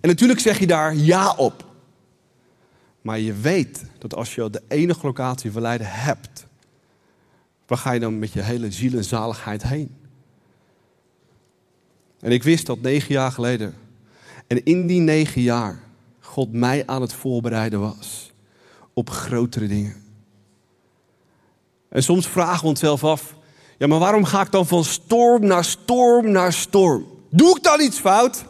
En 0.00 0.08
natuurlijk 0.08 0.40
zeg 0.40 0.58
je 0.58 0.66
daar 0.66 0.96
ja 0.96 1.34
op. 1.36 1.65
Maar 3.06 3.18
je 3.18 3.32
weet 3.32 3.84
dat 3.98 4.14
als 4.14 4.34
je 4.34 4.50
de 4.50 4.62
enige 4.68 5.06
locatie 5.06 5.52
van 5.52 5.62
Leiden 5.62 5.90
hebt, 5.90 6.46
waar 7.66 7.78
ga 7.78 7.92
je 7.92 8.00
dan 8.00 8.18
met 8.18 8.32
je 8.32 8.42
hele 8.42 8.70
ziel 8.70 8.96
en 8.96 9.04
zaligheid 9.04 9.62
heen? 9.62 9.96
En 12.20 12.32
ik 12.32 12.42
wist 12.42 12.66
dat 12.66 12.80
negen 12.80 13.14
jaar 13.14 13.32
geleden, 13.32 13.74
en 14.46 14.64
in 14.64 14.86
die 14.86 15.00
negen 15.00 15.42
jaar, 15.42 15.80
God 16.20 16.52
mij 16.52 16.86
aan 16.86 17.00
het 17.00 17.12
voorbereiden 17.12 17.80
was 17.80 18.32
op 18.92 19.10
grotere 19.10 19.66
dingen. 19.66 20.02
En 21.88 22.02
soms 22.02 22.26
vragen 22.26 22.62
we 22.62 22.68
onszelf 22.68 23.04
af, 23.04 23.34
ja, 23.78 23.86
maar 23.86 23.98
waarom 23.98 24.24
ga 24.24 24.40
ik 24.40 24.50
dan 24.50 24.66
van 24.66 24.84
storm 24.84 25.46
naar 25.46 25.64
storm 25.64 26.30
naar 26.30 26.52
storm? 26.52 27.06
Doe 27.30 27.56
ik 27.56 27.62
dan 27.62 27.80
iets 27.80 27.98
fout? 27.98 28.44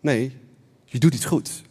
Nee, 0.00 0.36
je 0.84 0.98
doet 0.98 1.14
iets 1.14 1.24
goeds. 1.24 1.62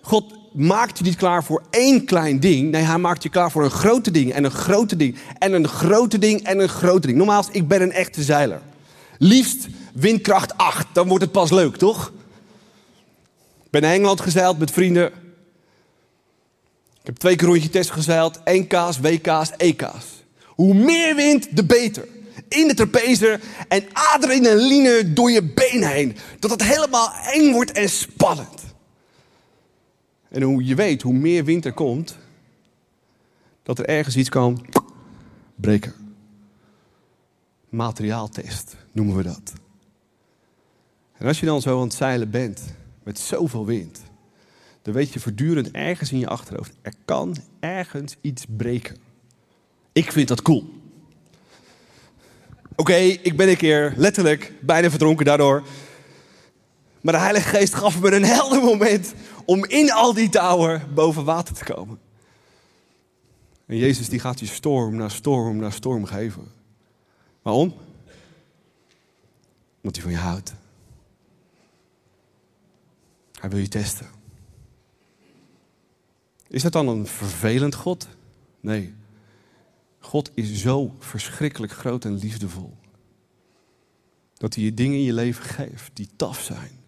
God 0.00 0.35
maakt 0.56 0.98
je 0.98 1.04
niet 1.04 1.16
klaar 1.16 1.44
voor 1.44 1.62
één 1.70 2.04
klein 2.04 2.40
ding. 2.40 2.70
Nee, 2.70 2.82
hij 2.82 2.98
maakt 2.98 3.22
je 3.22 3.28
klaar 3.28 3.50
voor 3.50 3.64
een 3.64 3.70
grote 3.70 4.10
ding 4.10 4.32
en 4.32 4.44
een 4.44 4.50
grote 4.50 4.96
ding 4.96 5.16
en 5.38 5.52
een 5.52 5.68
grote 5.68 6.18
ding 6.18 6.42
en 6.42 6.58
een 6.58 6.68
grote 6.68 7.06
ding. 7.06 7.18
Normaal, 7.18 7.44
ik 7.50 7.68
ben 7.68 7.82
een 7.82 7.92
echte 7.92 8.22
zeiler. 8.22 8.60
Liefst 9.18 9.66
windkracht 9.94 10.56
8, 10.56 10.86
dan 10.92 11.08
wordt 11.08 11.22
het 11.22 11.32
pas 11.32 11.50
leuk, 11.50 11.76
toch? 11.76 12.12
Ik 13.64 13.70
ben 13.70 13.82
naar 13.82 13.92
Engeland 13.92 14.20
gezeild 14.20 14.58
met 14.58 14.70
vrienden. 14.70 15.06
Ik 17.00 17.12
heb 17.12 17.16
twee 17.16 17.36
keer 17.36 17.48
rondje 17.48 17.70
test 17.70 17.90
gezeild. 17.90 18.40
NK's, 18.44 19.00
WK's, 19.00 19.50
EK's. 19.56 20.04
Hoe 20.44 20.74
meer 20.74 21.14
wind, 21.14 21.56
de 21.56 21.64
beter. 21.64 22.08
In 22.48 22.68
de 22.68 22.74
trapeze 22.74 23.40
en 23.68 23.84
adrenaline 23.92 25.12
door 25.12 25.30
je 25.30 25.42
been 25.42 25.82
heen. 25.82 26.16
Dat 26.38 26.50
het 26.50 26.62
helemaal 26.62 27.12
eng 27.32 27.52
wordt 27.52 27.72
en 27.72 27.88
spannend. 27.88 28.65
En 30.36 30.42
hoe 30.42 30.64
je 30.64 30.74
weet, 30.74 31.02
hoe 31.02 31.12
meer 31.12 31.44
wind 31.44 31.64
er 31.64 31.72
komt, 31.72 32.16
dat 33.62 33.78
er 33.78 33.86
ergens 33.86 34.16
iets 34.16 34.28
kan 34.28 34.66
breken. 35.54 35.92
Materiaaltest 37.68 38.76
noemen 38.92 39.16
we 39.16 39.22
dat. 39.22 39.52
En 41.12 41.26
als 41.26 41.40
je 41.40 41.46
dan 41.46 41.60
zo 41.60 41.76
aan 41.76 41.82
het 41.82 41.94
zeilen 41.94 42.30
bent, 42.30 42.62
met 43.02 43.18
zoveel 43.18 43.66
wind, 43.66 44.00
dan 44.82 44.94
weet 44.94 45.12
je 45.12 45.20
voortdurend 45.20 45.70
ergens 45.70 46.12
in 46.12 46.18
je 46.18 46.28
achterhoofd, 46.28 46.72
er 46.82 46.94
kan 47.04 47.36
ergens 47.60 48.16
iets 48.20 48.44
breken. 48.56 48.96
Ik 49.92 50.12
vind 50.12 50.28
dat 50.28 50.42
cool. 50.42 50.70
Oké, 52.74 52.96
ik 52.96 53.36
ben 53.36 53.48
een 53.48 53.56
keer 53.56 53.94
letterlijk 53.96 54.52
bijna 54.60 54.90
verdronken 54.90 55.24
daardoor. 55.24 55.62
Maar 57.00 57.14
de 57.14 57.20
Heilige 57.20 57.48
Geest 57.48 57.74
gaf 57.74 58.00
me 58.00 58.12
een 58.12 58.24
helder 58.24 58.62
moment 58.62 59.14
om 59.46 59.64
in 59.64 59.92
al 59.92 60.14
die 60.14 60.28
touwen 60.28 60.94
boven 60.94 61.24
water 61.24 61.54
te 61.54 61.64
komen. 61.64 61.98
En 63.66 63.76
Jezus 63.76 64.08
die 64.08 64.20
gaat 64.20 64.40
je 64.40 64.46
storm 64.46 64.96
na 64.96 65.08
storm 65.08 65.56
na 65.56 65.70
storm 65.70 66.04
geven. 66.04 66.52
Waarom? 67.42 67.74
Omdat 69.76 69.94
hij 69.94 70.02
van 70.02 70.10
je 70.10 70.18
houdt. 70.18 70.54
Hij 73.40 73.50
wil 73.50 73.58
je 73.58 73.68
testen. 73.68 74.06
Is 76.48 76.62
dat 76.62 76.72
dan 76.72 76.88
een 76.88 77.06
vervelend 77.06 77.74
God? 77.74 78.08
Nee. 78.60 78.94
God 79.98 80.30
is 80.34 80.60
zo 80.60 80.94
verschrikkelijk 80.98 81.72
groot 81.72 82.04
en 82.04 82.18
liefdevol. 82.18 82.76
Dat 84.34 84.54
hij 84.54 84.64
je 84.64 84.74
dingen 84.74 84.98
in 84.98 85.04
je 85.04 85.12
leven 85.12 85.44
geeft 85.44 85.90
die 85.92 86.08
taf 86.16 86.40
zijn. 86.42 86.85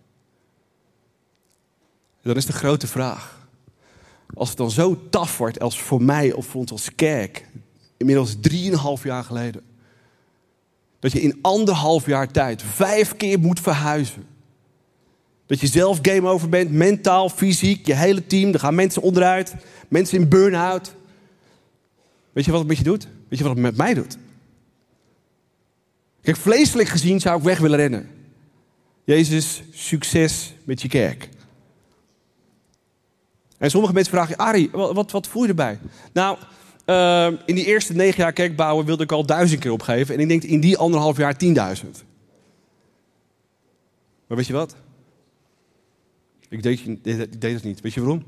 Dan 2.22 2.36
is 2.36 2.46
de 2.46 2.52
grote 2.52 2.86
vraag. 2.86 3.48
Als 4.34 4.48
het 4.48 4.58
dan 4.58 4.70
zo 4.70 5.08
taf 5.10 5.38
wordt 5.38 5.60
als 5.60 5.80
voor 5.80 6.02
mij 6.02 6.32
of 6.32 6.46
voor 6.46 6.60
ons 6.60 6.70
als 6.70 6.94
kerk, 6.94 7.46
inmiddels 7.96 8.36
drieënhalf 8.40 9.04
jaar 9.04 9.24
geleden, 9.24 9.62
dat 10.98 11.12
je 11.12 11.20
in 11.20 11.38
anderhalf 11.40 12.06
jaar 12.06 12.30
tijd 12.30 12.62
vijf 12.62 13.16
keer 13.16 13.38
moet 13.38 13.60
verhuizen. 13.60 14.26
Dat 15.46 15.60
je 15.60 15.66
zelf 15.66 15.98
game 16.02 16.28
over 16.28 16.48
bent, 16.48 16.70
mentaal, 16.70 17.28
fysiek, 17.28 17.86
je 17.86 17.94
hele 17.94 18.26
team. 18.26 18.52
Er 18.52 18.58
gaan 18.58 18.74
mensen 18.74 19.02
onderuit, 19.02 19.54
mensen 19.88 20.18
in 20.18 20.28
burn-out. 20.28 20.94
Weet 22.32 22.44
je 22.44 22.50
wat 22.50 22.60
het 22.60 22.68
met 22.68 22.78
je 22.78 22.84
doet? 22.84 23.08
Weet 23.28 23.38
je 23.38 23.44
wat 23.44 23.52
het 23.52 23.62
met 23.62 23.76
mij 23.76 23.94
doet? 23.94 24.18
Kijk, 26.22 26.36
vleeselijk 26.36 26.88
gezien 26.88 27.20
zou 27.20 27.38
ik 27.38 27.44
weg 27.44 27.58
willen 27.58 27.78
rennen. 27.78 28.08
Jezus, 29.04 29.62
succes 29.70 30.54
met 30.64 30.82
je 30.82 30.88
kerk. 30.88 31.28
En 33.58 33.70
sommige 33.70 33.92
mensen 33.92 34.12
vragen, 34.12 34.36
Ari, 34.36 34.70
wat, 34.70 35.10
wat, 35.10 35.26
voel 35.26 35.42
je 35.42 35.48
erbij? 35.48 35.78
Nou, 36.12 36.38
uh, 36.86 37.38
in 37.46 37.54
die 37.54 37.64
eerste 37.64 37.92
negen 37.94 38.22
jaar 38.22 38.32
kerkbouwen 38.32 38.86
wilde 38.86 39.02
ik 39.02 39.12
al 39.12 39.26
duizend 39.26 39.60
keer 39.60 39.72
opgeven. 39.72 40.14
En 40.14 40.20
ik 40.20 40.28
denk 40.28 40.42
in 40.42 40.60
die 40.60 40.78
anderhalf 40.78 41.16
jaar 41.16 41.36
tienduizend. 41.36 42.04
Maar 44.26 44.36
weet 44.36 44.46
je 44.46 44.52
wat? 44.52 44.76
Ik 46.48 46.62
deed, 46.62 46.86
ik 46.86 47.40
deed 47.40 47.54
het 47.54 47.64
niet. 47.64 47.80
Weet 47.80 47.94
je 47.94 48.00
waarom? 48.00 48.24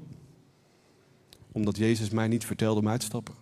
Omdat 1.53 1.77
Jezus 1.77 2.11
mij 2.11 2.29
niet 2.29 2.45
vertelde 2.45 2.81
om 2.81 2.89
uit 2.89 3.01
te 3.01 3.07
stappen. 3.07 3.35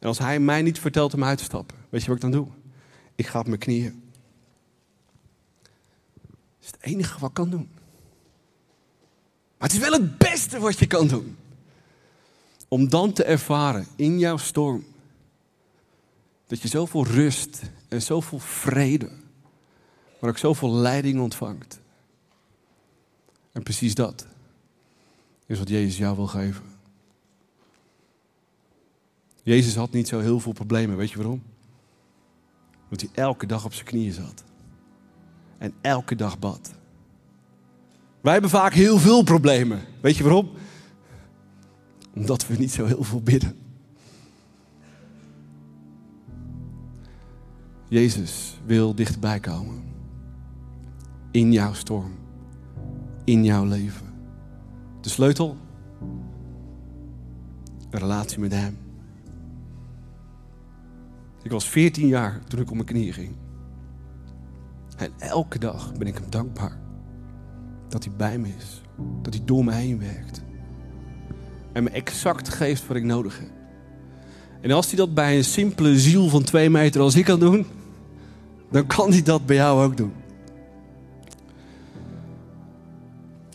En 0.00 0.08
als 0.08 0.18
hij 0.18 0.40
mij 0.40 0.62
niet 0.62 0.80
vertelt 0.80 1.14
om 1.14 1.24
uit 1.24 1.38
te 1.38 1.44
stappen, 1.44 1.76
weet 1.88 2.00
je 2.00 2.06
wat 2.06 2.16
ik 2.16 2.22
dan 2.22 2.30
doe? 2.30 2.48
Ik 3.14 3.26
ga 3.26 3.38
op 3.38 3.46
mijn 3.46 3.58
knieën. 3.58 4.02
Dat 5.62 6.60
is 6.60 6.66
het 6.66 6.76
enige 6.80 7.18
wat 7.18 7.28
ik 7.28 7.34
kan 7.34 7.50
doen. 7.50 7.68
Het 9.66 9.74
is 9.74 9.80
wel 9.80 9.92
het 9.92 10.18
beste 10.18 10.58
wat 10.58 10.78
je 10.78 10.86
kan 10.86 11.08
doen. 11.08 11.36
Om 12.68 12.88
dan 12.88 13.12
te 13.12 13.24
ervaren 13.24 13.86
in 13.96 14.18
jouw 14.18 14.36
storm 14.36 14.84
dat 16.46 16.62
je 16.62 16.68
zoveel 16.68 17.06
rust 17.06 17.62
en 17.88 18.02
zoveel 18.02 18.38
vrede, 18.38 19.10
maar 20.20 20.30
ook 20.30 20.38
zoveel 20.38 20.72
leiding 20.72 21.20
ontvangt. 21.20 21.80
En 23.52 23.62
precies 23.62 23.94
dat 23.94 24.26
is 25.46 25.58
wat 25.58 25.68
Jezus 25.68 25.98
jou 25.98 26.16
wil 26.16 26.26
geven. 26.26 26.64
Jezus 29.42 29.74
had 29.74 29.92
niet 29.92 30.08
zo 30.08 30.20
heel 30.20 30.40
veel 30.40 30.52
problemen, 30.52 30.96
weet 30.96 31.10
je 31.10 31.16
waarom? 31.16 31.42
Omdat 32.82 33.00
hij 33.00 33.24
elke 33.24 33.46
dag 33.46 33.64
op 33.64 33.74
zijn 33.74 33.86
knieën 33.86 34.12
zat. 34.12 34.44
En 35.58 35.74
elke 35.80 36.14
dag 36.14 36.38
bad. 36.38 36.74
Wij 38.26 38.34
hebben 38.34 38.52
vaak 38.52 38.72
heel 38.72 38.98
veel 38.98 39.22
problemen. 39.22 39.80
Weet 40.00 40.16
je 40.16 40.22
waarom? 40.22 40.50
Omdat 42.14 42.46
we 42.46 42.56
niet 42.56 42.72
zo 42.72 42.84
heel 42.84 43.02
veel 43.02 43.22
bidden. 43.22 43.56
Jezus 47.88 48.60
wil 48.64 48.94
dichterbij 48.94 49.40
komen. 49.40 49.82
In 51.30 51.52
jouw 51.52 51.72
storm. 51.72 52.12
In 53.24 53.44
jouw 53.44 53.64
leven. 53.64 54.06
De 55.00 55.08
sleutel? 55.08 55.56
Een 57.90 58.00
relatie 58.00 58.38
met 58.38 58.52
Hem. 58.52 58.78
Ik 61.42 61.50
was 61.50 61.68
14 61.68 62.06
jaar 62.06 62.44
toen 62.44 62.60
ik 62.60 62.68
op 62.68 62.74
mijn 62.74 62.86
knieën 62.86 63.12
ging. 63.12 63.36
En 64.96 65.12
elke 65.18 65.58
dag 65.58 65.92
ben 65.92 66.06
ik 66.06 66.14
hem 66.14 66.30
dankbaar 66.30 66.84
dat 67.88 68.04
hij 68.04 68.12
bij 68.16 68.38
me 68.38 68.48
is. 68.58 68.82
Dat 69.22 69.34
hij 69.34 69.42
door 69.44 69.64
me 69.64 69.72
heen 69.72 69.98
werkt. 69.98 70.42
En 71.72 71.84
me 71.84 71.90
exact 71.90 72.48
geeft 72.48 72.86
wat 72.86 72.96
ik 72.96 73.04
nodig 73.04 73.38
heb. 73.38 73.50
En 74.60 74.70
als 74.70 74.86
hij 74.86 74.96
dat 74.96 75.14
bij 75.14 75.36
een 75.36 75.44
simpele 75.44 75.98
ziel 75.98 76.28
van 76.28 76.42
twee 76.42 76.70
meter 76.70 77.00
als 77.00 77.16
ik 77.16 77.24
kan 77.24 77.40
doen, 77.40 77.66
dan 78.70 78.86
kan 78.86 79.10
hij 79.10 79.22
dat 79.22 79.46
bij 79.46 79.56
jou 79.56 79.84
ook 79.84 79.96
doen. 79.96 80.12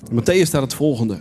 In 0.09 0.21
Matthäus 0.21 0.47
staat 0.47 0.61
het 0.61 0.73
volgende. 0.73 1.19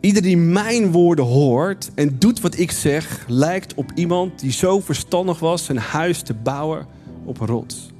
Ieder 0.00 0.22
die 0.22 0.36
mijn 0.36 0.92
woorden 0.92 1.24
hoort 1.24 1.90
en 1.94 2.18
doet 2.18 2.40
wat 2.40 2.58
ik 2.58 2.70
zeg, 2.70 3.24
lijkt 3.28 3.74
op 3.74 3.92
iemand 3.94 4.40
die 4.40 4.52
zo 4.52 4.80
verstandig 4.80 5.38
was 5.38 5.64
zijn 5.64 5.78
huis 5.78 6.22
te 6.22 6.34
bouwen 6.34 6.86
op 7.24 7.40
een 7.40 7.46
rots. 7.46 7.90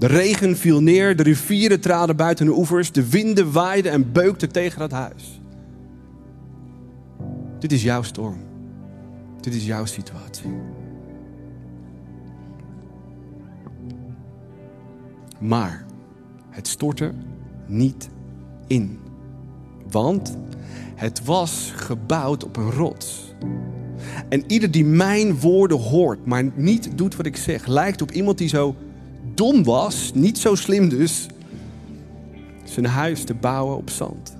De 0.00 0.06
regen 0.06 0.56
viel 0.56 0.82
neer, 0.82 1.16
de 1.16 1.22
rivieren 1.22 1.80
traden 1.80 2.16
buiten 2.16 2.46
de 2.46 2.56
oevers, 2.56 2.92
de 2.92 3.08
winden 3.08 3.52
waaiden 3.52 3.92
en 3.92 4.12
beukten 4.12 4.52
tegen 4.52 4.82
het 4.82 4.90
huis. 4.90 5.40
Dit 7.58 7.72
is 7.72 7.82
jouw 7.82 8.02
storm. 8.02 8.38
Dit 9.40 9.54
is 9.54 9.66
jouw 9.66 9.84
situatie. 9.84 10.50
Maar 15.40 15.86
het 16.50 16.68
stortte 16.68 17.12
niet 17.66 18.08
in. 18.66 18.98
Want 19.90 20.38
het 20.94 21.24
was 21.24 21.72
gebouwd 21.76 22.44
op 22.44 22.56
een 22.56 22.70
rots. 22.70 23.34
En 24.28 24.44
ieder 24.46 24.70
die 24.70 24.84
mijn 24.84 25.38
woorden 25.38 25.78
hoort, 25.78 26.26
maar 26.26 26.44
niet 26.54 26.98
doet 26.98 27.16
wat 27.16 27.26
ik 27.26 27.36
zeg, 27.36 27.66
lijkt 27.66 28.02
op 28.02 28.10
iemand 28.10 28.38
die 28.38 28.48
zo 28.48 28.76
dom 29.40 29.64
was, 29.64 30.10
niet 30.14 30.38
zo 30.38 30.54
slim 30.54 30.88
dus, 30.88 31.26
zijn 32.64 32.86
huis 32.86 33.24
te 33.24 33.34
bouwen 33.34 33.76
op 33.76 33.90
zand. 33.90 34.36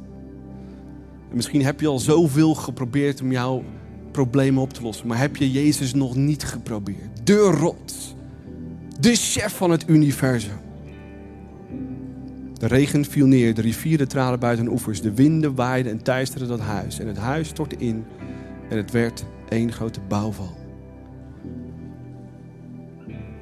En 1.31 1.37
misschien 1.37 1.65
heb 1.65 1.81
je 1.81 1.87
al 1.87 1.99
zoveel 1.99 2.55
geprobeerd 2.55 3.21
om 3.21 3.33
jouw 3.33 3.65
problemen 4.11 4.63
op 4.63 4.73
te 4.73 4.83
lossen, 4.83 5.07
maar 5.07 5.19
heb 5.19 5.37
je 5.37 5.51
Jezus 5.51 5.95
nog 5.95 6.17
niet 6.17 6.45
geprobeerd? 6.45 7.27
De 7.27 7.39
rots, 7.39 8.15
de 8.99 9.15
chef 9.15 9.57
van 9.57 9.71
het 9.71 9.85
universum. 9.89 10.59
De 12.55 12.67
regen 12.67 13.05
viel 13.05 13.27
neer, 13.27 13.55
de 13.55 13.61
rivieren 13.61 14.09
traden 14.09 14.41
buiten 14.41 14.69
oevers, 14.69 15.03
de 15.03 15.15
winden 15.15 15.55
waaiden 15.55 15.93
en 15.93 16.03
teisterden 16.03 16.49
dat 16.49 16.61
huis. 16.61 16.99
En 16.99 17.07
het 17.07 17.19
huis 17.19 17.49
stortte 17.49 17.77
in 17.77 18.05
en 18.69 18.77
het 18.77 18.91
werd 18.91 19.25
één 19.49 19.73
grote 19.73 20.01
bouwval. 20.09 20.60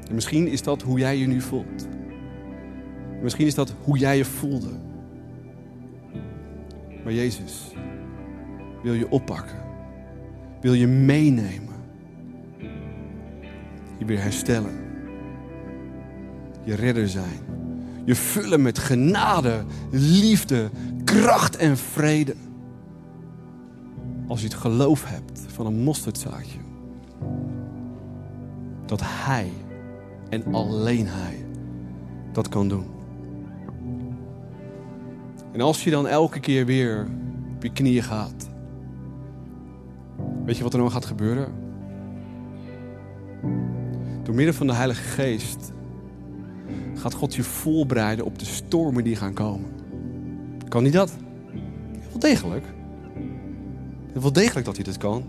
En 0.09 0.15
misschien 0.15 0.47
is 0.47 0.63
dat 0.63 0.83
hoe 0.83 0.99
jij 0.99 1.17
je 1.19 1.27
nu 1.27 1.41
voelt. 1.41 1.89
Misschien 3.23 3.47
is 3.47 3.55
dat 3.55 3.75
hoe 3.83 3.99
jij 3.99 4.17
je 4.17 4.25
voelde. 4.25 4.71
Maar 7.05 7.13
Jezus 7.13 7.73
wil 8.83 8.95
je 8.95 9.11
oppakken. 9.11 9.57
Wil 10.61 10.73
je 10.73 10.87
meenemen. 10.87 11.75
Je 13.99 14.05
weer 14.05 14.23
herstellen. 14.23 14.79
Je 16.65 16.75
redder 16.75 17.09
zijn. 17.09 17.39
Je 18.05 18.15
vullen 18.15 18.63
met 18.63 18.79
genade, 18.79 19.65
liefde, 19.91 20.71
kracht 21.05 21.57
en 21.57 21.77
vrede. 21.77 22.35
Als 24.27 24.41
je 24.41 24.47
het 24.47 24.57
geloof 24.57 25.05
hebt 25.05 25.41
van 25.47 25.67
een 25.67 25.83
mosterdzaadje. 25.83 26.59
Dat 28.87 29.01
Hij 29.05 29.53
en 30.29 30.55
alleen 30.55 31.07
Hij 31.07 31.47
dat 32.33 32.49
kan 32.49 32.69
doen. 32.69 32.87
En 35.53 35.61
als 35.61 35.85
je 35.85 35.91
dan 35.91 36.09
elke 36.09 36.41
keer 36.41 36.67
weer 36.67 37.09
op 37.55 37.63
je 37.63 37.73
knieën 37.73 38.03
gaat, 38.03 38.49
weet 40.45 40.57
je 40.57 40.63
wat 40.63 40.73
er 40.73 40.79
dan 40.79 40.91
gaat 40.91 41.07
gebeuren? 41.07 41.53
Door 44.23 44.35
middel 44.35 44.55
van 44.55 44.67
de 44.67 44.73
Heilige 44.73 45.03
Geest 45.03 45.73
gaat 46.95 47.15
God 47.15 47.35
je 47.35 47.43
voorbereiden 47.43 48.25
op 48.25 48.39
de 48.39 48.45
stormen 48.45 49.05
die 49.05 49.17
gaan 49.17 49.35
komen. 49.35 49.71
Kan 50.69 50.83
hij 50.83 50.93
dat? 50.93 51.17
Wel 52.09 52.19
degelijk. 52.19 52.65
Wel 54.13 54.33
degelijk 54.33 54.67
dat 54.67 54.77
hij 54.77 54.85
dat 54.85 54.97
kan. 54.97 55.25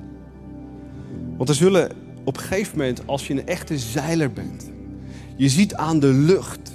Want 1.37 1.49
er 1.49 1.55
zullen 1.55 1.91
op 2.23 2.37
een 2.37 2.43
gegeven 2.43 2.77
moment, 2.77 3.07
als 3.07 3.27
je 3.27 3.33
een 3.33 3.47
echte 3.47 3.77
zeiler 3.77 4.31
bent, 4.31 4.71
je 5.39 5.49
ziet 5.49 5.75
aan 5.75 5.99
de 5.99 6.07
lucht, 6.07 6.71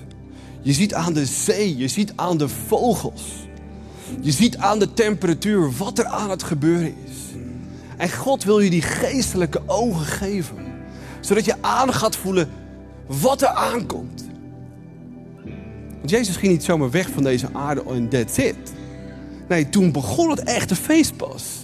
je 0.61 0.73
ziet 0.73 0.95
aan 0.95 1.13
de 1.13 1.27
zee, 1.27 1.77
je 1.77 1.89
ziet 1.89 2.13
aan 2.17 2.39
de 2.39 2.49
vogels, 2.49 3.23
je 4.21 4.33
ziet 4.33 4.57
aan 4.57 4.79
de 4.79 4.93
temperatuur 4.93 5.73
wat 5.73 5.99
er 5.99 6.05
aan 6.05 6.31
het 6.31 6.43
gebeuren 6.43 6.95
is. 7.07 7.17
En 7.97 8.11
God 8.11 8.45
wil 8.45 8.61
je 8.61 8.71
die 8.71 8.83
geestelijke 8.83 9.63
ogen 9.67 10.05
geven, 10.05 10.57
zodat 11.21 11.45
je 11.45 11.55
aan 11.61 11.93
gaat 11.93 12.17
voelen 12.17 12.51
wat 13.07 13.43
er 13.43 13.49
aankomt. 13.49 14.25
Want 15.99 16.11
Jezus 16.11 16.37
ging 16.37 16.53
niet 16.53 16.65
zomaar 16.65 16.91
weg 16.91 17.11
van 17.11 17.23
deze 17.23 17.49
aarde 17.53 17.85
en 17.89 18.09
that's 18.09 18.37
it. 18.37 18.73
Nee, 19.49 19.69
toen 19.69 19.93
begon 19.93 20.31
het 20.31 20.43
echte 20.43 20.77
feest 20.77 21.17
pas. 21.17 21.64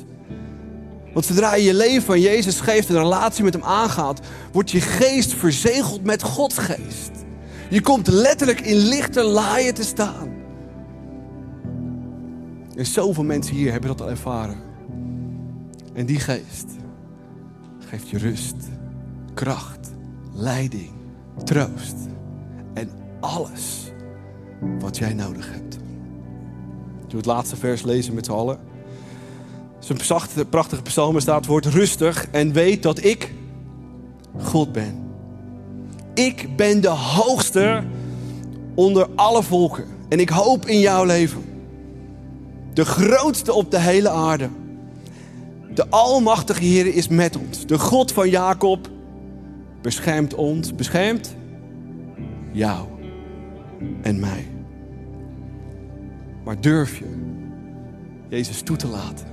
Want 1.13 1.27
zodra 1.27 1.55
je 1.55 1.65
je 1.65 1.75
leven 1.75 2.15
aan 2.15 2.21
Jezus 2.21 2.61
geeft 2.61 2.89
en 2.89 2.95
een 2.95 3.03
relatie 3.03 3.45
met 3.45 3.53
hem 3.53 3.65
aangaat, 3.65 4.21
wordt 4.53 4.71
je 4.71 4.81
geest 4.81 5.35
verzegeld 5.35 6.05
met 6.05 6.23
Gods 6.23 6.59
geest. 6.59 7.11
Je 7.71 7.81
komt 7.81 8.07
letterlijk 8.07 8.61
in 8.61 8.77
lichte 8.77 9.23
laaien 9.23 9.75
te 9.75 9.83
staan. 9.83 10.39
En 12.77 12.87
zoveel 12.87 13.25
mensen 13.25 13.55
hier 13.55 13.71
hebben 13.71 13.91
dat 13.91 14.01
al 14.01 14.11
ervaren. 14.11 14.57
En 15.93 16.07
die 16.07 16.21
geest 16.21 16.67
geeft 17.79 18.09
je 18.09 18.19
rust, 18.19 18.57
kracht, 19.35 19.91
leiding, 20.35 20.91
troost 21.45 21.97
en 22.75 22.91
alles 23.21 23.93
wat 24.79 24.99
jij 24.99 25.15
nodig 25.15 25.53
hebt. 25.53 25.79
Doe 27.07 27.19
het 27.19 27.27
laatste 27.27 27.57
vers 27.57 27.83
lezen 27.83 28.15
met 28.15 28.25
z'n 28.25 28.33
allen. 28.33 28.70
Zo'n 29.81 30.01
zachte, 30.01 30.45
prachtige 30.45 30.83
psalm 30.83 31.21
staat 31.21 31.47
woord 31.47 31.67
rustig 31.67 32.29
en 32.31 32.53
weet 32.53 32.83
dat 32.83 33.05
ik 33.05 33.33
God 34.39 34.73
ben. 34.73 35.09
Ik 36.15 36.57
ben 36.57 36.81
de 36.81 36.89
hoogste 36.89 37.83
onder 38.75 39.09
alle 39.15 39.43
volken. 39.43 39.85
En 40.09 40.21
ik 40.21 40.29
hoop 40.29 40.67
in 40.67 40.81
jouw 40.81 41.05
leven. 41.05 41.45
De 42.75 42.85
grootste 42.85 43.53
op 43.53 43.71
de 43.71 43.79
hele 43.79 44.09
aarde. 44.09 44.49
De 45.75 45.89
Almachtige 45.89 46.65
Heer 46.65 46.87
is 46.87 47.09
met 47.09 47.37
ons. 47.37 47.67
De 47.67 47.79
God 47.79 48.13
van 48.13 48.31
Jacob 48.31 48.89
beschermt 49.83 50.35
ons. 50.35 50.75
Beschermt 50.75 51.35
jou 52.53 52.87
en 54.03 54.21
mij. 54.21 54.47
Maar 56.45 56.61
durf 56.61 56.99
je 56.99 57.05
Jezus 58.29 58.63
toe 58.63 58.77
te 58.77 58.87
laten? 58.87 59.27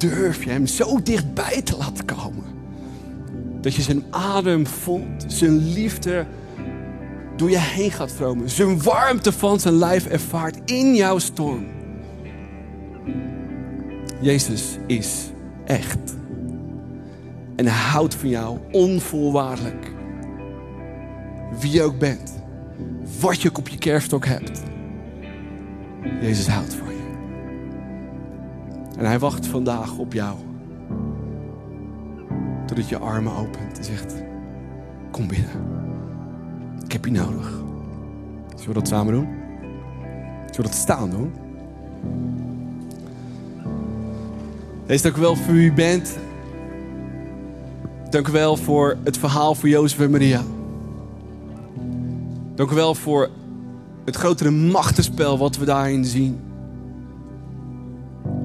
Durf 0.00 0.44
je 0.44 0.50
Hem 0.50 0.66
zo 0.66 1.02
dichtbij 1.02 1.62
te 1.62 1.76
laten 1.76 2.04
komen? 2.04 2.44
Dat 3.60 3.74
je 3.74 3.82
zijn 3.82 4.04
adem 4.10 4.66
voelt, 4.66 5.24
zijn 5.26 5.72
liefde 5.72 6.26
door 7.36 7.50
je 7.50 7.58
heen 7.58 7.90
gaat 7.90 8.10
stromen, 8.10 8.50
zijn 8.50 8.82
warmte 8.82 9.32
van 9.32 9.60
zijn 9.60 9.74
lijf 9.74 10.06
ervaart 10.06 10.70
in 10.70 10.94
jouw 10.94 11.18
storm. 11.18 11.66
Jezus 14.20 14.78
is 14.86 15.30
echt. 15.64 16.16
En 17.56 17.66
hij 17.66 17.90
houdt 17.90 18.14
van 18.14 18.28
jou 18.28 18.58
onvoorwaardelijk. 18.70 19.92
Wie 21.60 21.70
je 21.70 21.82
ook 21.82 21.98
bent. 21.98 22.42
Wat 23.20 23.42
je 23.42 23.48
ook 23.48 23.58
op 23.58 23.68
je 23.68 23.78
kerfstok 23.78 24.26
hebt. 24.26 24.62
Jezus 26.20 26.46
houdt 26.46 26.74
van 26.74 26.88
je. 26.88 26.99
En 29.00 29.06
hij 29.06 29.18
wacht 29.18 29.46
vandaag 29.46 29.96
op 29.96 30.12
jou. 30.12 30.36
Totdat 32.66 32.88
je 32.88 32.98
armen 32.98 33.36
opent 33.36 33.78
en 33.78 33.84
zegt: 33.84 34.14
Kom 35.10 35.28
binnen. 35.28 35.50
Ik 36.84 36.92
heb 36.92 37.04
je 37.04 37.10
nodig. 37.10 37.48
Zullen 38.48 38.66
we 38.66 38.72
dat 38.72 38.88
samen 38.88 39.12
doen? 39.12 39.28
Zullen 40.38 40.56
we 40.56 40.62
dat 40.62 40.74
staan 40.74 41.10
doen? 41.10 41.32
Wees 44.86 45.02
dank 45.02 45.16
u 45.16 45.20
wel 45.20 45.36
voor 45.36 45.54
wie 45.54 45.70
u 45.70 45.72
bent. 45.72 46.18
Dank 48.10 48.28
u 48.28 48.32
wel 48.32 48.56
voor 48.56 48.96
het 49.04 49.18
verhaal 49.18 49.54
voor 49.54 49.68
Jozef 49.68 50.00
en 50.00 50.10
Maria. 50.10 50.42
Dank 52.54 52.70
u 52.70 52.74
wel 52.74 52.94
voor 52.94 53.30
het 54.04 54.16
grotere 54.16 54.50
machtenspel 54.50 55.38
wat 55.38 55.56
we 55.56 55.64
daarin 55.64 56.04
zien. 56.04 56.49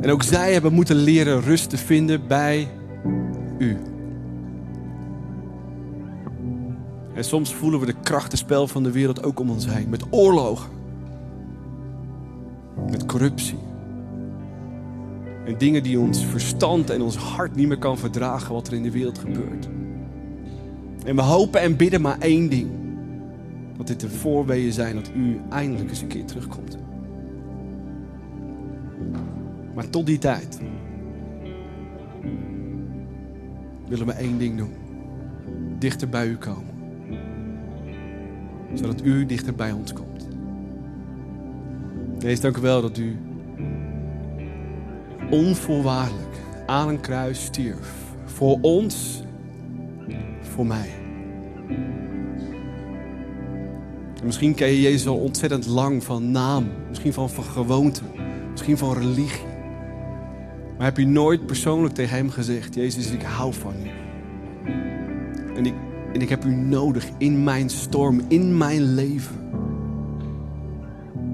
En 0.06 0.12
ook 0.12 0.24
zij 0.24 0.54
hebben 0.54 0.74
moeten 0.74 0.96
leren 0.96 1.42
rust 1.42 1.70
te 1.70 1.78
vinden 1.78 2.28
bij 2.28 2.68
u. 3.58 3.78
En 7.14 7.24
soms 7.24 7.54
voelen 7.54 7.80
we 7.80 7.86
de 7.86 7.96
krachtenspel 8.04 8.68
van 8.68 8.84
de 8.84 8.92
wereld 8.92 9.24
ook 9.24 9.40
om 9.40 9.50
ons 9.50 9.66
heen. 9.68 9.90
Met 9.90 10.04
oorlogen. 10.10 10.70
Met 12.90 13.06
corruptie. 13.06 13.58
En 15.46 15.58
dingen 15.58 15.84
die 15.84 16.00
ons 16.00 16.26
verstand 16.26 16.90
en 16.90 17.02
ons 17.02 17.16
hart 17.16 17.56
niet 17.56 17.68
meer 17.68 17.78
kan 17.78 17.98
verdragen 17.98 18.54
wat 18.54 18.68
er 18.68 18.74
in 18.74 18.84
de 18.84 18.92
wereld 18.92 19.18
gebeurt. 19.18 19.68
En 21.06 21.16
we 21.16 21.22
hopen 21.22 21.62
en 21.62 21.76
bidden 21.76 22.02
maar 22.02 22.20
één 22.20 22.50
ding. 22.50 22.70
Dat 23.78 23.88
dit 23.88 24.00
de 24.00 24.10
voorweeën 24.10 24.72
zijn 24.72 24.96
dat 24.96 25.12
u 25.16 25.40
eindelijk 25.50 25.90
eens 25.90 26.02
een 26.02 26.08
keer 26.08 26.26
terugkomt. 26.26 26.78
Maar 29.76 29.90
tot 29.90 30.06
die 30.06 30.18
tijd 30.18 30.60
willen 33.88 34.06
we 34.06 34.12
één 34.12 34.38
ding 34.38 34.58
doen. 34.58 34.74
Dichter 35.80 36.10
bij 36.10 36.28
u 36.28 36.38
komen. 36.38 36.74
zodat 38.74 39.04
u 39.04 39.26
dichter 39.26 39.56
bij 39.56 39.72
ons 39.72 39.94
komt. 39.94 40.28
Jezus, 42.20 42.40
dank 42.40 42.58
u 42.58 42.62
wel 42.62 42.82
dat 42.82 42.98
u 42.98 43.18
onvoorwaardelijk 45.30 46.38
aan 46.66 46.88
een 46.88 47.00
kruis 47.00 47.44
stierf. 47.44 47.94
Voor 48.26 48.58
ons, 48.62 49.24
voor 50.42 50.66
mij. 50.66 50.90
En 54.20 54.26
misschien 54.26 54.54
ken 54.54 54.68
je 54.68 54.82
Jezus 54.82 55.08
al 55.08 55.18
ontzettend 55.18 55.66
lang 55.66 56.04
van 56.04 56.32
naam, 56.32 56.68
misschien 56.90 57.14
van 57.14 57.30
gewoonte, 57.30 58.02
misschien 58.52 58.78
van 58.78 58.94
religie. 58.94 59.55
Maar 60.78 60.86
heb 60.86 60.98
je 60.98 61.08
nooit 61.08 61.46
persoonlijk 61.46 61.94
tegen 61.94 62.16
hem 62.16 62.30
gezegd: 62.30 62.76
Jezus, 62.76 63.12
ik 63.12 63.22
hou 63.22 63.54
van 63.54 63.74
u. 63.84 63.90
En 65.56 65.66
ik, 65.66 65.74
en 66.14 66.22
ik 66.22 66.30
heb 66.30 66.46
u 66.46 66.56
nodig 66.56 67.06
in 67.18 67.44
mijn 67.44 67.70
storm, 67.70 68.22
in 68.28 68.58
mijn 68.58 68.94
leven. 68.94 69.36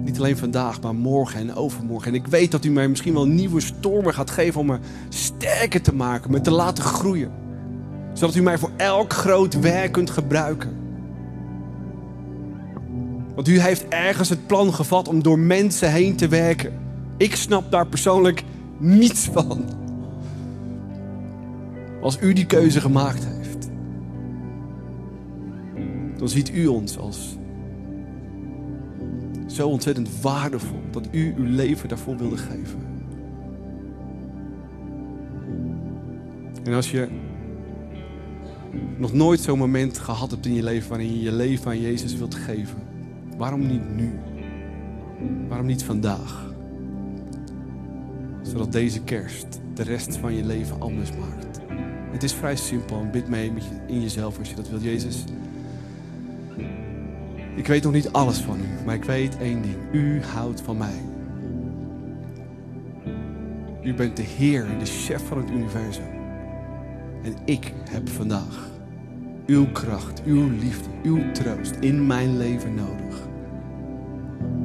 Niet 0.03 0.17
alleen 0.17 0.37
vandaag, 0.37 0.81
maar 0.81 0.95
morgen 0.95 1.39
en 1.39 1.55
overmorgen. 1.55 2.07
En 2.07 2.19
ik 2.19 2.27
weet 2.27 2.51
dat 2.51 2.65
u 2.65 2.69
mij 2.69 2.87
misschien 2.87 3.13
wel 3.13 3.27
nieuwe 3.27 3.59
stormen 3.59 4.13
gaat 4.13 4.29
geven 4.29 4.59
om 4.59 4.65
me 4.65 4.79
sterker 5.09 5.81
te 5.81 5.93
maken, 5.93 6.31
me 6.31 6.41
te 6.41 6.51
laten 6.51 6.83
groeien. 6.83 7.31
Zodat 8.13 8.35
u 8.35 8.41
mij 8.41 8.57
voor 8.57 8.71
elk 8.77 9.13
groot 9.13 9.59
werk 9.59 9.91
kunt 9.91 10.09
gebruiken. 10.09 10.79
Want 13.35 13.47
u 13.47 13.59
heeft 13.59 13.87
ergens 13.87 14.29
het 14.29 14.47
plan 14.47 14.73
gevat 14.73 15.07
om 15.07 15.23
door 15.23 15.39
mensen 15.39 15.91
heen 15.91 16.15
te 16.15 16.27
werken. 16.27 16.73
Ik 17.17 17.35
snap 17.35 17.71
daar 17.71 17.87
persoonlijk 17.87 18.43
niets 18.81 19.25
van. 19.25 19.63
Als 22.01 22.21
u 22.21 22.33
die 22.33 22.45
keuze 22.45 22.81
gemaakt 22.81 23.25
heeft, 23.25 23.69
dan 26.17 26.29
ziet 26.29 26.53
u 26.53 26.67
ons 26.67 26.97
als 26.97 27.37
zo 29.47 29.67
ontzettend 29.67 30.21
waardevol 30.21 30.79
dat 30.91 31.07
u 31.11 31.33
uw 31.37 31.45
leven 31.45 31.89
daarvoor 31.89 32.17
wilde 32.17 32.37
geven. 32.37 32.79
En 36.63 36.73
als 36.73 36.91
je 36.91 37.07
nog 38.97 39.13
nooit 39.13 39.39
zo'n 39.39 39.57
moment 39.57 39.97
gehad 39.97 40.31
hebt 40.31 40.45
in 40.45 40.53
je 40.53 40.63
leven 40.63 40.89
waarin 40.89 41.13
je 41.13 41.21
je 41.21 41.31
leven 41.31 41.67
aan 41.67 41.81
Jezus 41.81 42.15
wilt 42.15 42.35
geven, 42.35 42.77
waarom 43.37 43.67
niet 43.67 43.95
nu? 43.95 44.19
Waarom 45.47 45.65
niet 45.65 45.83
vandaag? 45.83 46.50
Zodat 48.51 48.71
deze 48.71 49.01
kerst 49.01 49.59
de 49.73 49.83
rest 49.83 50.17
van 50.17 50.35
je 50.35 50.45
leven 50.45 50.81
anders 50.81 51.09
maakt. 51.11 51.59
Het 52.11 52.23
is 52.23 52.33
vrij 52.33 52.55
simpel 52.55 52.99
en 52.99 53.11
bid 53.11 53.27
mee 53.27 53.51
in 53.87 54.01
jezelf 54.01 54.39
als 54.39 54.49
je 54.49 54.55
dat 54.55 54.69
wilt. 54.69 54.83
Jezus, 54.83 55.23
ik 57.55 57.67
weet 57.67 57.83
nog 57.83 57.93
niet 57.93 58.11
alles 58.11 58.37
van 58.37 58.59
u, 58.59 58.85
maar 58.85 58.95
ik 58.95 59.03
weet 59.03 59.37
één 59.37 59.61
ding. 59.61 59.75
U 59.91 60.21
houdt 60.21 60.61
van 60.61 60.77
mij. 60.77 61.01
U 63.83 63.93
bent 63.93 64.17
de 64.17 64.23
Heer, 64.23 64.67
de 64.79 64.85
chef 64.85 65.27
van 65.27 65.37
het 65.37 65.49
universum. 65.49 66.09
En 67.23 67.35
ik 67.45 67.73
heb 67.89 68.09
vandaag 68.09 68.69
uw 69.45 69.71
kracht, 69.71 70.23
uw 70.23 70.49
liefde, 70.49 70.89
uw 71.03 71.31
troost 71.31 71.75
in 71.79 72.07
mijn 72.07 72.37
leven 72.37 72.75
nodig. 72.75 73.27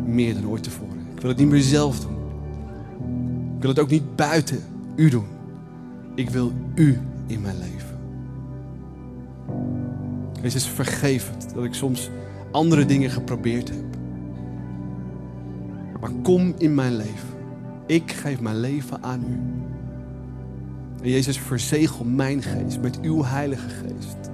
Meer 0.05 0.35
dan 0.35 0.49
ooit 0.49 0.63
tevoren. 0.63 1.07
Ik 1.15 1.21
wil 1.21 1.31
het 1.31 1.39
niet 1.39 1.49
meer 1.49 1.61
zelf 1.61 2.01
doen. 2.01 2.16
Wil 3.67 3.75
het 3.75 3.85
ook 3.85 3.91
niet 3.91 4.17
buiten 4.17 4.65
u 4.97 5.11
doen. 5.11 5.27
Ik 6.15 6.31
wil 6.31 6.53
u 6.75 6.99
in 7.27 7.41
mijn 7.41 7.59
leven. 7.59 7.99
Jezus, 10.43 10.67
vergeef 10.67 11.31
het 11.31 11.55
dat 11.55 11.65
ik 11.65 11.75
soms 11.75 12.11
andere 12.51 12.85
dingen 12.85 13.11
geprobeerd 13.11 13.69
heb. 13.69 13.85
Maar 16.01 16.11
kom 16.23 16.55
in 16.59 16.75
mijn 16.75 16.97
leven. 16.97 17.29
Ik 17.87 18.13
geef 18.13 18.41
mijn 18.41 18.61
leven 18.61 19.03
aan 19.03 19.25
u. 19.29 19.39
En 21.03 21.11
Jezus, 21.11 21.39
verzegel 21.39 22.05
mijn 22.05 22.43
geest 22.43 22.81
met 22.81 23.01
uw 23.01 23.25
Heilige 23.25 23.69
Geest. 23.69 24.31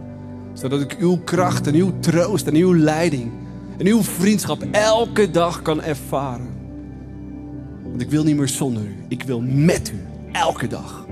Zodat 0.53 0.81
ik 0.81 0.97
uw 0.99 1.17
kracht 1.25 1.67
en 1.67 1.75
uw 1.75 1.93
troost 2.01 2.47
en 2.47 2.55
uw 2.55 2.75
leiding 2.75 3.33
en 3.79 3.87
uw 3.87 4.03
vriendschap 4.03 4.63
elke 4.71 5.31
dag 5.31 5.63
kan 5.63 5.83
ervaren. 5.83 6.62
Want 7.93 8.05
ik 8.05 8.11
wil 8.11 8.25
niet 8.25 8.37
meer 8.37 8.49
zonder 8.49 8.83
u. 8.83 8.95
Ik 9.09 9.23
wil 9.23 9.41
met 9.41 9.93
u. 9.95 10.01
Elke 10.33 10.67
dag. 10.67 11.07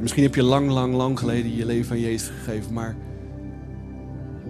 Misschien 0.00 0.22
heb 0.22 0.34
je 0.34 0.42
lang, 0.42 0.70
lang, 0.70 0.94
lang 0.94 1.18
geleden 1.18 1.56
je 1.56 1.66
leven 1.66 1.92
aan 1.92 2.00
Jezus 2.00 2.28
gegeven, 2.28 2.72
maar 2.72 2.96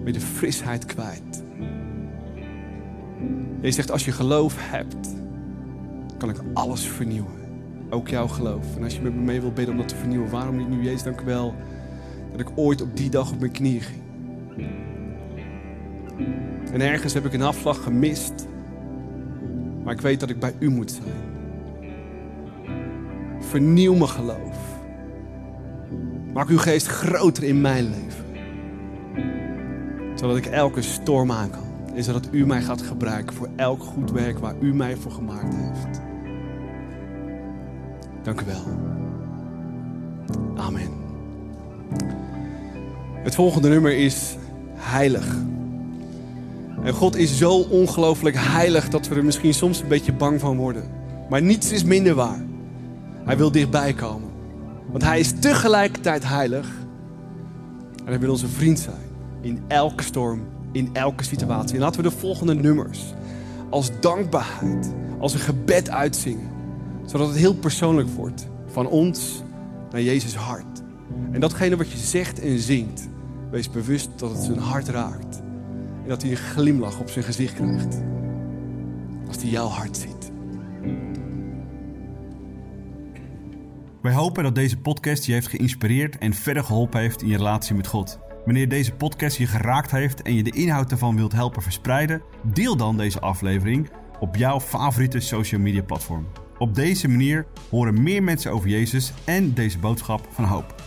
je 0.05 0.11
de 0.11 0.19
frisheid 0.19 0.85
kwijt. 0.85 1.43
Je 3.61 3.71
zegt, 3.71 3.91
als 3.91 4.05
je 4.05 4.11
geloof 4.11 4.55
hebt, 4.57 5.15
kan 6.17 6.29
ik 6.29 6.41
alles 6.53 6.87
vernieuwen. 6.87 7.31
Ook 7.89 8.07
jouw 8.07 8.27
geloof. 8.27 8.75
En 8.75 8.83
als 8.83 8.95
je 8.95 9.01
met 9.01 9.13
me 9.13 9.21
mee 9.21 9.41
wilt 9.41 9.53
bidden 9.53 9.73
om 9.73 9.79
dat 9.79 9.89
te 9.89 9.95
vernieuwen, 9.95 10.29
waarom 10.29 10.57
niet 10.57 10.69
nu? 10.69 10.83
Jezus, 10.83 11.03
dank 11.03 11.21
u 11.21 11.25
wel 11.25 11.55
dat 12.31 12.39
ik 12.39 12.49
ooit 12.55 12.81
op 12.81 12.97
die 12.97 13.09
dag 13.09 13.31
op 13.31 13.39
mijn 13.39 13.51
knieën 13.51 13.81
ging. 13.81 14.01
En 16.73 16.81
ergens 16.81 17.13
heb 17.13 17.25
ik 17.25 17.33
een 17.33 17.41
afslag 17.41 17.83
gemist. 17.83 18.47
Maar 19.83 19.93
ik 19.93 20.01
weet 20.01 20.19
dat 20.19 20.29
ik 20.29 20.39
bij 20.39 20.53
u 20.59 20.69
moet 20.69 20.91
zijn. 20.91 21.15
Vernieuw 23.39 23.93
mijn 23.93 24.09
geloof. 24.09 24.57
Maak 26.33 26.49
uw 26.49 26.57
geest 26.57 26.87
groter 26.87 27.43
in 27.43 27.61
mijn 27.61 27.83
leven. 27.83 28.25
Zodat 30.15 30.37
ik 30.37 30.45
elke 30.45 30.81
storm 30.81 31.31
aan 31.31 31.49
kan. 31.49 31.95
En 31.95 32.03
zodat 32.03 32.27
u 32.31 32.45
mij 32.45 32.61
gaat 32.61 32.81
gebruiken 32.81 33.35
voor 33.35 33.49
elk 33.55 33.83
goed 33.83 34.11
werk 34.11 34.39
waar 34.39 34.55
u 34.59 34.73
mij 34.73 34.95
voor 34.95 35.11
gemaakt 35.11 35.55
heeft. 35.55 36.01
Dank 38.23 38.41
u 38.41 38.45
wel. 38.45 38.63
Amen. 40.55 40.91
Het 43.23 43.35
volgende 43.35 43.69
nummer 43.69 43.97
is 43.97 44.35
heilig. 44.75 45.35
En 46.83 46.93
God 46.93 47.15
is 47.15 47.37
zo 47.37 47.51
ongelooflijk 47.59 48.35
heilig 48.39 48.89
dat 48.89 49.07
we 49.07 49.15
er 49.15 49.25
misschien 49.25 49.53
soms 49.53 49.81
een 49.81 49.87
beetje 49.87 50.13
bang 50.13 50.39
van 50.39 50.57
worden. 50.57 50.83
Maar 51.29 51.41
niets 51.41 51.71
is 51.71 51.83
minder 51.83 52.15
waar. 52.15 52.45
Hij 53.23 53.37
wil 53.37 53.51
dichtbij 53.51 53.93
komen. 53.93 54.29
Want 54.91 55.03
hij 55.03 55.19
is 55.19 55.33
tegelijkertijd 55.39 56.27
heilig. 56.27 56.69
En 57.97 58.05
hij 58.05 58.19
wil 58.19 58.31
onze 58.31 58.47
vriend 58.47 58.79
zijn. 58.79 59.05
In 59.41 59.61
elke 59.67 60.03
storm, 60.03 60.41
in 60.71 60.89
elke 60.93 61.23
situatie. 61.23 61.75
En 61.75 61.81
laten 61.81 62.03
we 62.03 62.09
de 62.09 62.15
volgende 62.15 62.55
nummers 62.55 63.13
als 63.69 63.91
dankbaarheid, 63.99 64.93
als 65.19 65.33
een 65.33 65.39
gebed 65.39 65.89
uitzingen. 65.89 66.49
Zodat 67.05 67.27
het 67.27 67.37
heel 67.37 67.55
persoonlijk 67.55 68.09
wordt. 68.09 68.47
Van 68.65 68.87
ons 68.87 69.43
naar 69.91 70.01
Jezus 70.01 70.35
hart. 70.35 70.81
En 71.31 71.39
datgene 71.39 71.77
wat 71.77 71.91
je 71.91 71.97
zegt 71.97 72.39
en 72.39 72.59
zingt, 72.59 73.07
wees 73.51 73.69
bewust 73.69 74.09
dat 74.15 74.31
het 74.31 74.43
zijn 74.43 74.59
hart 74.59 74.87
raakt. 74.87 75.41
Dat 76.07 76.21
hij 76.21 76.31
een 76.31 76.37
glimlach 76.37 76.99
op 76.99 77.09
zijn 77.09 77.25
gezicht 77.25 77.53
krijgt. 77.53 78.01
Als 79.27 79.37
hij 79.37 79.49
jouw 79.49 79.67
hart 79.67 79.97
ziet. 79.97 80.31
Wij 84.01 84.13
hopen 84.13 84.43
dat 84.43 84.55
deze 84.55 84.77
podcast 84.77 85.25
je 85.25 85.33
heeft 85.33 85.47
geïnspireerd 85.47 86.17
en 86.17 86.33
verder 86.33 86.63
geholpen 86.63 86.99
heeft 86.99 87.21
in 87.21 87.27
je 87.27 87.37
relatie 87.37 87.75
met 87.75 87.87
God. 87.87 88.19
Wanneer 88.45 88.69
deze 88.69 88.93
podcast 88.93 89.37
je 89.37 89.47
geraakt 89.47 89.91
heeft 89.91 90.21
en 90.21 90.33
je 90.33 90.43
de 90.43 90.51
inhoud 90.51 90.91
ervan 90.91 91.15
wilt 91.15 91.33
helpen 91.33 91.61
verspreiden, 91.61 92.21
deel 92.53 92.77
dan 92.77 92.97
deze 92.97 93.19
aflevering 93.19 93.89
op 94.19 94.35
jouw 94.35 94.59
favoriete 94.59 95.19
social 95.19 95.61
media 95.61 95.81
platform. 95.81 96.27
Op 96.57 96.75
deze 96.75 97.07
manier 97.07 97.45
horen 97.69 98.03
meer 98.03 98.23
mensen 98.23 98.51
over 98.51 98.69
Jezus 98.69 99.13
en 99.25 99.53
deze 99.53 99.79
boodschap 99.79 100.27
van 100.31 100.43
hoop. 100.43 100.86